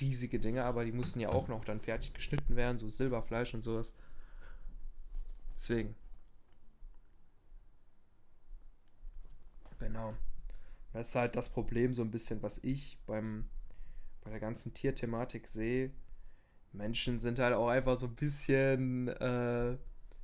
[0.01, 3.63] riesige Dinge, aber die müssen ja auch noch dann fertig geschnitten werden, so Silberfleisch und
[3.63, 3.95] sowas.
[5.55, 5.95] Deswegen.
[9.79, 10.15] Genau.
[10.93, 13.49] Das ist halt das Problem so ein bisschen, was ich beim,
[14.25, 15.93] bei der ganzen Tierthematik sehe.
[16.73, 19.77] Menschen sind halt auch einfach so ein bisschen äh,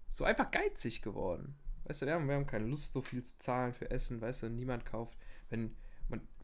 [0.08, 1.56] so einfach geizig geworden.
[1.84, 4.42] Weißt du, wir haben, wir haben keine Lust, so viel zu zahlen für Essen, weißt
[4.42, 5.16] du, niemand kauft.
[5.50, 5.74] Wenn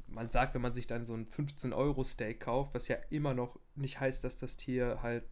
[0.09, 4.01] man, sagt, wenn man sich dann so ein 15-Euro-Steak kauft, was ja immer noch nicht
[4.01, 5.25] heißt, dass das Tier halt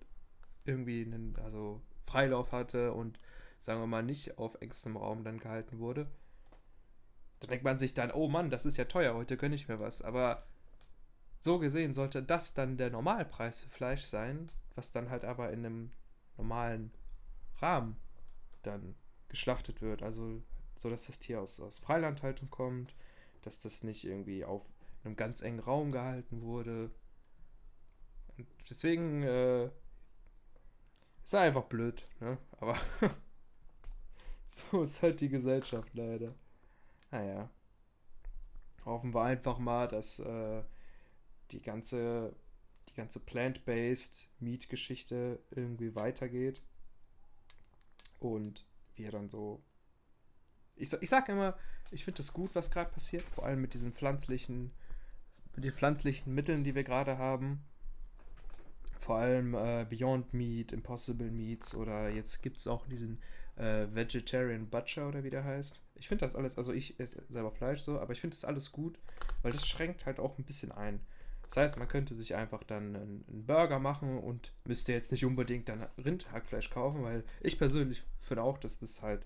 [0.65, 3.19] irgendwie einen, also Freilauf hatte und
[3.59, 6.07] sagen wir mal nicht auf engstem Raum dann gehalten wurde,
[7.41, 9.81] dann denkt man sich dann, oh Mann, das ist ja teuer, heute gönne ich mir
[9.81, 10.03] was.
[10.03, 10.47] Aber
[11.41, 15.65] so gesehen sollte das dann der Normalpreis für Fleisch sein, was dann halt aber in
[15.65, 15.91] einem
[16.37, 16.93] normalen
[17.59, 17.97] Rahmen
[18.63, 18.95] dann
[19.29, 20.03] geschlachtet wird.
[20.03, 20.43] Also
[20.75, 22.95] so, dass das Tier aus, aus Freilandhaltung kommt,
[23.47, 24.69] dass das nicht irgendwie auf
[25.05, 26.91] einem ganz engen Raum gehalten wurde.
[28.37, 29.67] Und deswegen äh,
[31.23, 32.39] ist er einfach blöd, ne?
[32.59, 32.77] Aber
[34.49, 36.35] so ist halt die Gesellschaft leider.
[37.13, 37.49] Naja.
[38.85, 40.65] Hoffen wir einfach mal, dass äh,
[41.53, 42.35] die ganze,
[42.89, 46.65] die ganze plant-based Meat-Geschichte irgendwie weitergeht.
[48.19, 48.67] Und
[48.97, 49.63] wir dann so.
[50.75, 51.57] Ich, ich sag immer,
[51.91, 54.73] ich finde es gut, was gerade passiert, vor allem mit diesen pflanzlichen,
[55.55, 57.65] mit den pflanzlichen Mitteln, die wir gerade haben.
[59.01, 63.21] Vor allem äh, Beyond Meat, Impossible Meats oder jetzt gibt es auch diesen
[63.57, 65.81] äh, Vegetarian Butcher oder wie der heißt.
[65.95, 68.73] Ich finde das alles, also ich esse selber Fleisch so, aber ich finde das alles
[68.73, 68.99] gut,
[69.43, 71.01] weil das schränkt halt auch ein bisschen ein.
[71.49, 75.69] Das heißt, man könnte sich einfach dann einen Burger machen und müsste jetzt nicht unbedingt
[75.69, 79.25] dann Rindhackfleisch kaufen, weil ich persönlich finde auch, dass das halt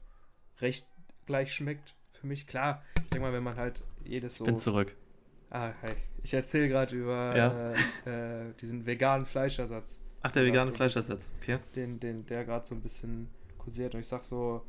[0.61, 0.86] recht
[1.24, 2.46] gleich schmeckt für mich.
[2.46, 4.44] Klar, ich denke mal, wenn man halt jedes so.
[4.44, 4.94] Bin zurück.
[5.50, 5.92] Ah, hi.
[6.22, 7.72] Ich erzähle gerade über Ja.
[8.06, 11.32] äh, äh, diesen veganen Fleischersatz, Ach, der vegane so ein Fleischersatz.
[11.40, 11.58] Okay.
[11.74, 13.94] den, den, der gerade so ein bisschen kursiert.
[13.94, 14.62] Und ich sag so,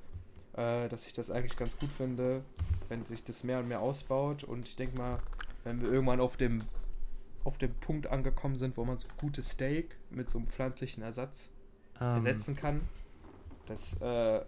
[0.54, 2.43] äh, dass ich das eigentlich ganz gut finde,
[2.89, 4.43] wenn sich das mehr und mehr ausbaut.
[4.43, 5.20] Und ich denke mal,
[5.64, 6.64] wenn wir irgendwann auf dem,
[7.43, 11.52] auf dem Punkt angekommen sind, wo man so gutes Steak mit so einem pflanzlichen Ersatz
[11.99, 12.82] Ähm, ersetzen kann,
[13.68, 14.41] dass äh,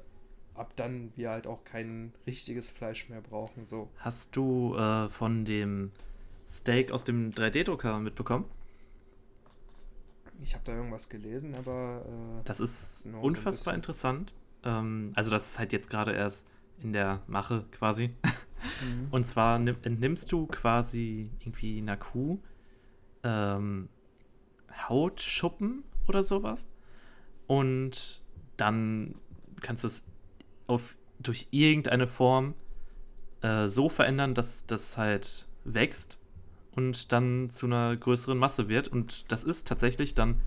[0.56, 3.66] ab dann wir halt auch kein richtiges Fleisch mehr brauchen.
[3.66, 3.90] So.
[3.98, 5.92] Hast du äh, von dem
[6.48, 8.46] Steak aus dem 3D-Drucker mitbekommen?
[10.42, 13.76] Ich habe da irgendwas gelesen, aber äh, Das ist so unfassbar bisschen.
[13.76, 14.34] interessant.
[14.64, 16.46] Ähm, also das ist halt jetzt gerade erst
[16.82, 18.10] in der Mache quasi.
[18.84, 19.08] mhm.
[19.12, 22.40] Und zwar nimm, entnimmst du quasi irgendwie einer Kuh
[23.24, 23.88] ähm,
[24.90, 26.68] Hautschuppen oder sowas.
[27.48, 28.22] Und
[28.58, 29.16] dann
[29.62, 30.04] kannst du es
[30.68, 32.54] auf, durch irgendeine Form
[33.42, 36.20] äh, so verändern, dass das halt wächst
[36.76, 38.88] und dann zu einer größeren Masse wird.
[38.88, 40.42] Und das ist tatsächlich dann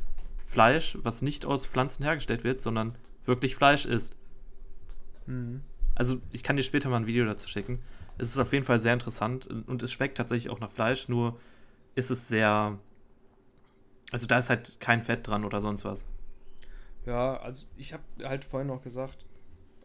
[0.46, 4.16] Fleisch, was nicht aus Pflanzen hergestellt wird, sondern wirklich Fleisch ist.
[5.26, 5.62] Mhm.
[5.94, 7.80] Also ich kann dir später mal ein Video dazu schicken.
[8.18, 11.38] Es ist auf jeden Fall sehr interessant und es schmeckt tatsächlich auch nach Fleisch, nur
[11.94, 12.78] ist es sehr.
[14.12, 16.06] Also da ist halt kein Fett dran oder sonst was.
[17.04, 19.25] Ja, also ich habe halt vorhin noch gesagt,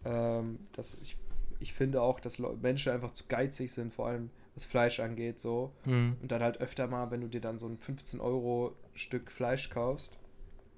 [0.06, 1.18] ähm, dass ich,
[1.60, 5.72] ich finde auch, dass Menschen einfach zu geizig sind, vor allem was Fleisch angeht, so.
[5.84, 6.18] Hm.
[6.22, 9.70] Und dann halt öfter mal, wenn du dir dann so ein 15 Euro Stück Fleisch
[9.70, 10.18] kaufst,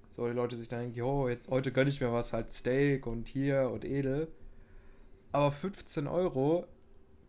[0.10, 3.08] so die Leute sich dann denken, jo, jetzt heute gönne ich mir was, halt Steak
[3.08, 4.28] und hier und edel.
[5.32, 6.68] Aber 15 Euro,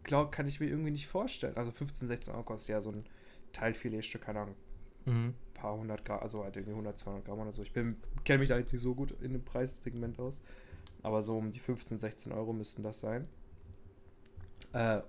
[0.03, 1.57] glaub, kann ich mir irgendwie nicht vorstellen.
[1.57, 3.07] Also 15, 16 Euro kostet ja so ein
[3.55, 4.57] Teilfiletstück, keine Ahnung,
[5.07, 5.35] Mhm.
[5.55, 7.63] paar hundert Gramm, also halt irgendwie 100, 200 Gramm oder so.
[7.63, 10.41] Ich bin kenne mich da jetzt nicht so gut in dem Preissegment aus.
[11.03, 13.29] Aber so um die 15, 16 Euro müssten das sein.
[14.73, 15.01] Äh,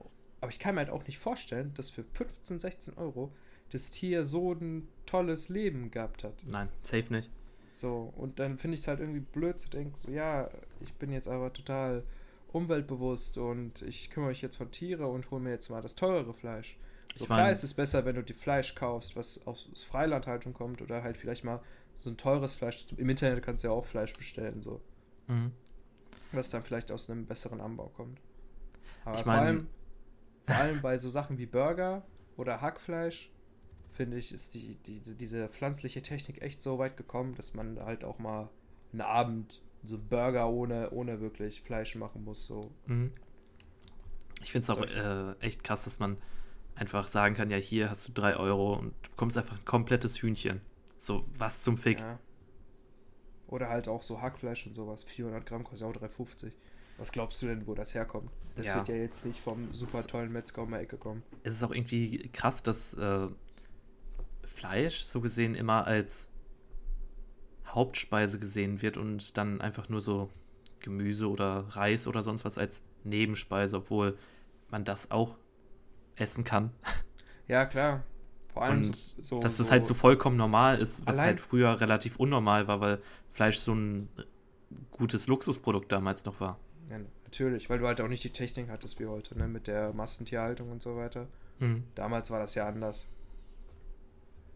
[0.42, 3.32] Aber ich kann mir halt auch nicht vorstellen, dass für 15, 16 Euro
[3.72, 6.34] das Tier so ein tolles Leben gehabt hat.
[6.46, 7.32] Nein, safe nicht.
[7.72, 10.50] So, und dann finde ich es halt irgendwie blöd zu denken, so, ja,
[10.82, 12.04] ich bin jetzt aber total
[12.54, 16.34] umweltbewusst und ich kümmere mich jetzt von Tiere und hole mir jetzt mal das teurere
[16.34, 16.78] Fleisch.
[17.16, 20.54] So Ich klar mein- ist es besser, wenn du dir Fleisch kaufst, was aus Freilandhaltung
[20.54, 21.60] kommt oder halt vielleicht mal
[21.96, 22.86] so ein teures Fleisch.
[22.98, 24.80] Im Internet kannst du ja auch Fleisch bestellen, so,
[25.28, 25.52] Mhm.
[26.36, 28.20] Was dann vielleicht aus einem besseren Anbau kommt.
[29.04, 29.68] Aber Ich vor, mein- allem,
[30.46, 32.04] vor allem bei so Sachen wie Burger
[32.38, 33.32] oder Hackfleisch,
[33.92, 38.04] finde ich, ist die, die, diese pflanzliche Technik echt so weit gekommen, dass man halt
[38.04, 38.50] auch mal
[38.92, 42.46] einen Abend so Burger ohne, ohne wirklich Fleisch machen muss.
[42.46, 42.72] So.
[42.88, 43.12] Mhm.
[44.42, 46.18] Ich finde es auch äh, echt krass, dass man
[46.76, 50.22] einfach sagen kann, ja, hier hast du drei Euro und du bekommst einfach ein komplettes
[50.22, 50.62] Hühnchen.
[50.98, 52.00] So, was zum Fick.
[52.02, 52.20] Ja.
[53.48, 55.04] Oder halt auch so Hackfleisch und sowas.
[55.04, 56.52] 400 Gramm kostet auch 3,50.
[56.98, 58.32] Was glaubst du denn, wo das herkommt?
[58.56, 58.76] Das Ja.
[58.78, 61.24] wird ja jetzt nicht vom super tollen Metzger um die Ecke kommen.
[61.43, 63.28] Es ist auch irgendwie krass, dass äh,
[64.43, 66.30] Fleisch so gesehen immer als
[67.68, 70.30] Hauptspeise gesehen wird und dann einfach nur so
[70.80, 74.18] Gemüse oder Reis oder sonst was als Nebenspeise, obwohl
[74.70, 75.38] man das auch
[76.16, 76.72] essen kann.
[77.48, 78.04] Ja, klar.
[78.56, 79.39] Vor allem Und so, so.
[79.41, 83.01] dass das halt so vollkommen normal ist, was halt früher relativ unnormal war, weil
[83.34, 84.08] Fleisch so ein
[84.91, 86.58] gutes Luxusprodukt damals noch war.
[86.89, 89.49] Ja, natürlich, weil du halt auch nicht die Technik hattest wie heute, ne?
[89.49, 91.28] Mit der Massentierhaltung und so weiter.
[91.60, 91.84] Mhm.
[91.95, 93.10] Damals war das ja anders.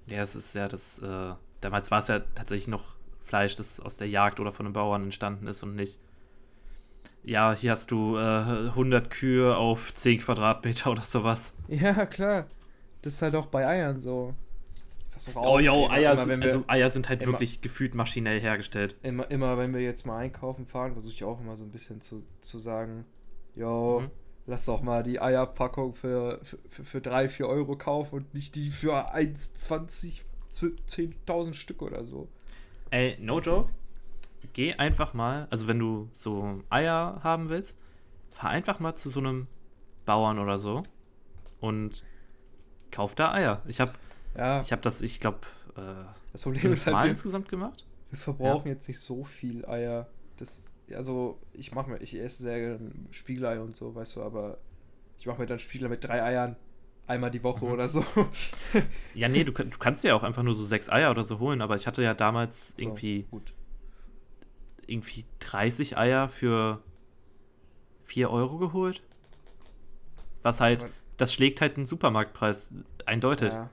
[0.10, 2.96] Ja, es ist ja das, äh, damals war es ja tatsächlich noch
[3.26, 6.00] Fleisch, das aus der Jagd oder von einem Bauern entstanden ist und nicht,
[7.22, 11.54] ja, hier hast du äh, 100 Kühe auf 10 Quadratmeter oder sowas.
[11.68, 12.48] Ja, klar.
[13.02, 14.34] Das ist halt auch bei Eiern so.
[15.36, 18.96] Oh, jo, immer- Eier, immer, sind, also Eier sind halt immer- wirklich gefühlt maschinell hergestellt.
[19.04, 22.00] immer, immer wenn wir jetzt mal einkaufen fahren, versuche ich auch immer so ein bisschen
[22.00, 23.04] zu, zu sagen,
[23.54, 24.12] jo, Mhm.
[24.48, 26.40] lass doch mal die Eierpackung für,
[26.70, 32.30] für, für 3, 4 Euro kaufen und nicht die für 1,20, 10.000 Stück oder so.
[32.90, 33.50] Ey, no du?
[33.50, 33.70] joke.
[34.54, 37.78] Geh einfach mal, also wenn du so Eier haben willst,
[38.32, 39.48] fahr einfach mal zu so einem
[40.06, 40.82] Bauern oder so
[41.60, 42.04] und
[42.92, 43.62] kauf da Eier.
[43.68, 43.94] Ich habe
[44.36, 45.40] Ja, ich hab das, ich glaube,
[45.78, 45.82] äh,
[46.32, 47.86] das Problem ist halt, fünfmal wir, insgesamt gemacht.
[48.10, 50.08] wir verbrauchen jetzt nicht so viel Eier.
[50.38, 54.58] Das, also, ich mache mir, ich esse sehr gerne Spiegelei und so, weißt du, aber
[55.18, 56.56] ich mache mir dann Spiegelei mit drei Eiern
[57.08, 57.72] einmal die Woche Mhm.
[57.72, 58.06] oder so.
[59.14, 61.62] Ja, nee, du, du kannst ja auch einfach nur so sechs Eier oder so holen,
[61.62, 63.54] aber ich hatte ja damals So, irgendwie, gut.
[64.88, 66.82] irgendwie 30 Eier für
[68.04, 69.02] 4 Euro geholt.
[70.42, 70.88] Was halt,
[71.20, 72.74] das schlägt halt den Supermarktpreis
[73.06, 73.54] eindeutig.
[73.54, 73.70] Ja.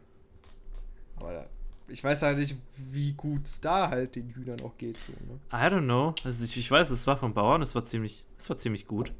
[1.20, 1.46] Aber da,
[1.88, 5.00] ich weiß halt nicht, wie gut es da halt den Hühnern auch geht.
[5.00, 5.38] So, ne?
[5.52, 6.14] I don't know.
[6.24, 9.12] Also ich, ich weiß, es war vom Bauern, es war ziemlich, es war ziemlich gut.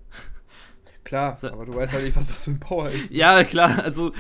[1.05, 1.49] Klar, So.
[1.53, 3.13] aber du weißt halt nicht, was das für ein Bauer ist.
[3.13, 3.19] ne?
[3.19, 4.13] Ja, klar, also,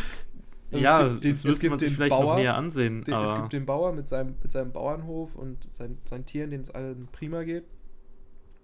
[0.71, 3.03] Also ja, es gibt den- das müsste man sich vielleicht noch Bauer, näher ansehen.
[3.03, 6.63] Den, es gibt den Bauer mit seinem, mit seinem Bauernhof und sein, seinen Tieren, denen
[6.63, 7.65] es allen prima geht.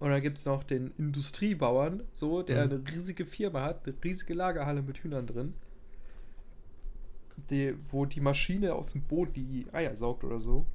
[0.03, 2.71] Und dann gibt es noch den Industriebauern, so, der Mhm.
[2.73, 5.53] eine riesige Firma hat, eine riesige Lagerhalle mit Hühnern drin.
[7.49, 10.65] Die, wo die Maschine aus dem Boot die Eier saugt oder so.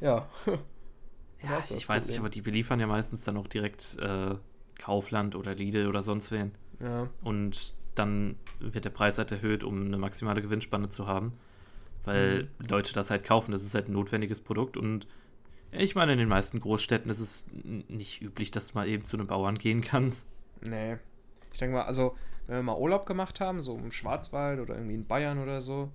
[0.00, 0.28] Ja.
[0.46, 4.36] ja, ich das weiß nicht, aber die beliefern ja meistens dann auch direkt äh,
[4.78, 6.52] Kaufland oder Lidl oder sonst wen.
[6.80, 7.08] Ja.
[7.22, 11.32] Und dann wird der Preis halt erhöht, um eine maximale Gewinnspanne zu haben.
[12.04, 12.66] Weil Mhm.
[12.68, 13.50] Leute das halt kaufen.
[13.50, 14.76] Das ist halt ein notwendiges Produkt.
[14.76, 15.08] Und
[15.72, 17.46] ich meine, in den meisten Großstädten ist es
[17.88, 20.26] nicht üblich, dass du mal eben zu einem Bauern gehen kannst.
[20.60, 20.96] Nee.
[21.52, 22.16] Ich denke mal, also,
[22.46, 25.90] wenn wir mal Urlaub gemacht haben, so im Schwarzwald oder irgendwie in Bayern oder so,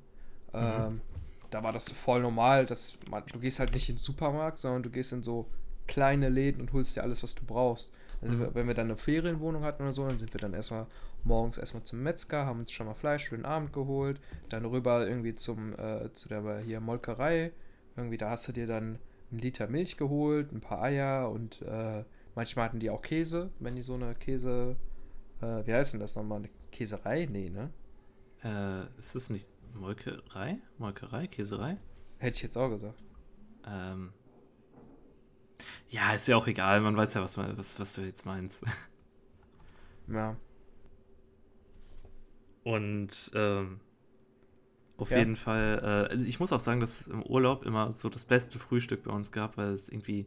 [0.54, 1.02] ähm,
[1.50, 4.60] da war das so voll normal, dass man, du gehst halt nicht in den Supermarkt,
[4.60, 5.48] sondern du gehst in so
[5.88, 7.94] kleine Läden und holst dir alles, was du brauchst.
[8.22, 8.50] Also, Mhm.
[8.54, 10.88] wenn wir dann eine Ferienwohnung hatten oder so, dann sind wir dann erstmal
[11.24, 14.20] morgens erstmal zum Metzger, haben uns schon mal Fleisch für den Abend geholt,
[14.50, 17.52] dann rüber irgendwie zum, äh, zu der hier Molkerei.
[17.96, 18.98] Irgendwie, da hast du dir dann
[19.34, 22.04] einen Liter Milch geholt, ein paar Eier und äh,
[22.36, 24.78] manchmal hatten die auch Käse, wenn die so eine Käse,
[25.42, 26.40] äh, wie heißt denn das nochmal?
[26.40, 27.28] Eine Käserei?
[27.30, 27.72] Nee, ne?
[28.44, 30.60] Äh, ist das nicht Molkerei?
[30.78, 31.28] Molkerei?
[31.28, 31.78] Käserei?
[32.20, 33.04] Hätte ich jetzt auch gesagt.
[33.66, 34.14] Ähm.
[35.90, 36.82] Ja, ist ja auch egal.
[36.82, 38.64] Man weiß ja, was, man, was, was du jetzt meinst.
[40.06, 40.36] Ja.
[42.66, 43.80] Und ähm,
[44.98, 45.20] auf Ja.
[45.20, 45.80] jeden Fall,
[46.10, 49.04] äh, also ich muss auch sagen, dass es im Urlaub immer so das beste Frühstück
[49.04, 50.26] bei uns gab, weil es irgendwie.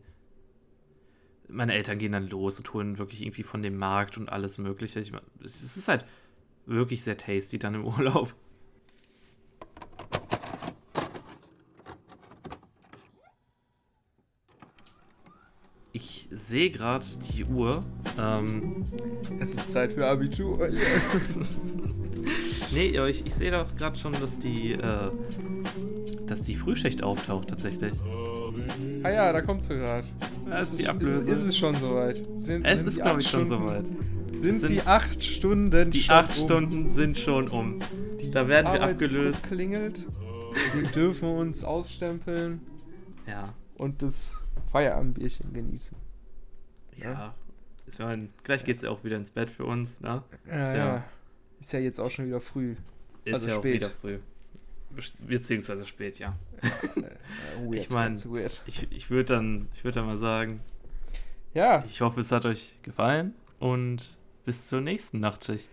[1.49, 4.99] Meine Eltern gehen dann los und holen wirklich irgendwie von dem Markt und alles Mögliche.
[4.99, 5.12] Ich,
[5.45, 6.05] es ist halt
[6.67, 8.35] wirklich sehr tasty dann im Urlaub.
[15.93, 17.83] Ich ich sehe gerade die Uhr.
[18.19, 18.85] Ähm,
[19.41, 20.69] Es ist Zeit für Abitur.
[22.77, 25.11] nee, ich, ich sehe doch gerade schon, dass die, äh,
[26.27, 27.93] dass die Frühschicht auftaucht tatsächlich.
[29.03, 30.07] ah ja, da kommt sie gerade.
[30.49, 31.31] Das ist die Ist, Ablöse.
[31.31, 32.16] ist es schon soweit?
[32.37, 33.87] Sind, Es sind ist, die glaube ich, schon soweit.
[34.33, 36.45] Sind, sind die acht Stunden Die acht um?
[36.45, 37.79] Stunden sind schon um.
[38.33, 39.45] Da werden wir abgelöst.
[39.45, 40.07] klingelt.
[40.74, 42.61] Wir dürfen uns ausstempeln
[43.27, 45.97] Ja, und das Feierabendbierchen genießen.
[46.97, 47.35] ja.
[47.89, 50.24] Ich meine, gleich geht es ja auch wieder ins Bett für uns, ne?
[50.49, 50.74] Ja, ja.
[50.77, 51.05] ja-
[51.61, 52.76] Ist ja jetzt auch schon wieder früh.
[53.24, 53.74] Ist Also ja auch spät.
[53.74, 54.18] wieder früh.
[55.26, 56.36] Beziehungsweise spät, ja.
[56.62, 56.70] Äh,
[57.68, 58.62] weird, Ich mein- ganz weird.
[58.66, 60.61] Ich, ich würde dann, ich würd dann mal sagen,
[61.54, 65.68] Ja, ich hoffe, es hat euch gefallen und bis zur nächsten Nachtschicht.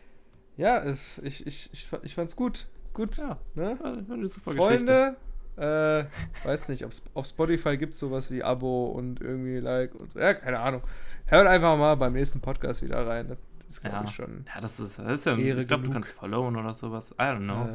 [0.57, 2.67] ja, es, ich, ich, ich, ich fand's gut.
[2.93, 3.77] Gut, Ja, ne?
[4.09, 5.15] eine super Geschichte.
[5.57, 6.07] Freunde,
[6.45, 10.19] äh, weiß nicht, auf, auf Spotify gibt's sowas wie Abo und irgendwie Like und so.
[10.19, 10.81] Ja, keine Ahnung.
[11.27, 13.29] Hört einfach mal beim nächsten Podcast wieder rein.
[13.29, 13.37] Das
[13.73, 14.03] ist, glaube Ja.
[14.05, 14.45] ich, schon.
[14.53, 17.11] Ja, das ist, das ist ja, Ehre ich glaube, du kannst followen oder sowas.
[17.19, 17.65] I don't know.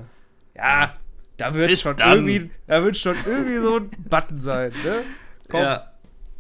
[0.55, 0.95] Äh, ja,
[1.37, 2.15] da wird Bis schon dann.
[2.27, 5.03] irgendwie, da wird schon irgendwie so ein Button sein, ne?
[5.49, 5.93] Komm, Ja,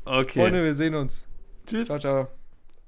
[0.05, 0.41] okay.
[0.41, 1.29] Freunde, wir sehen uns.
[1.67, 1.87] Tschüss.
[1.87, 2.38] Ciao, ciao.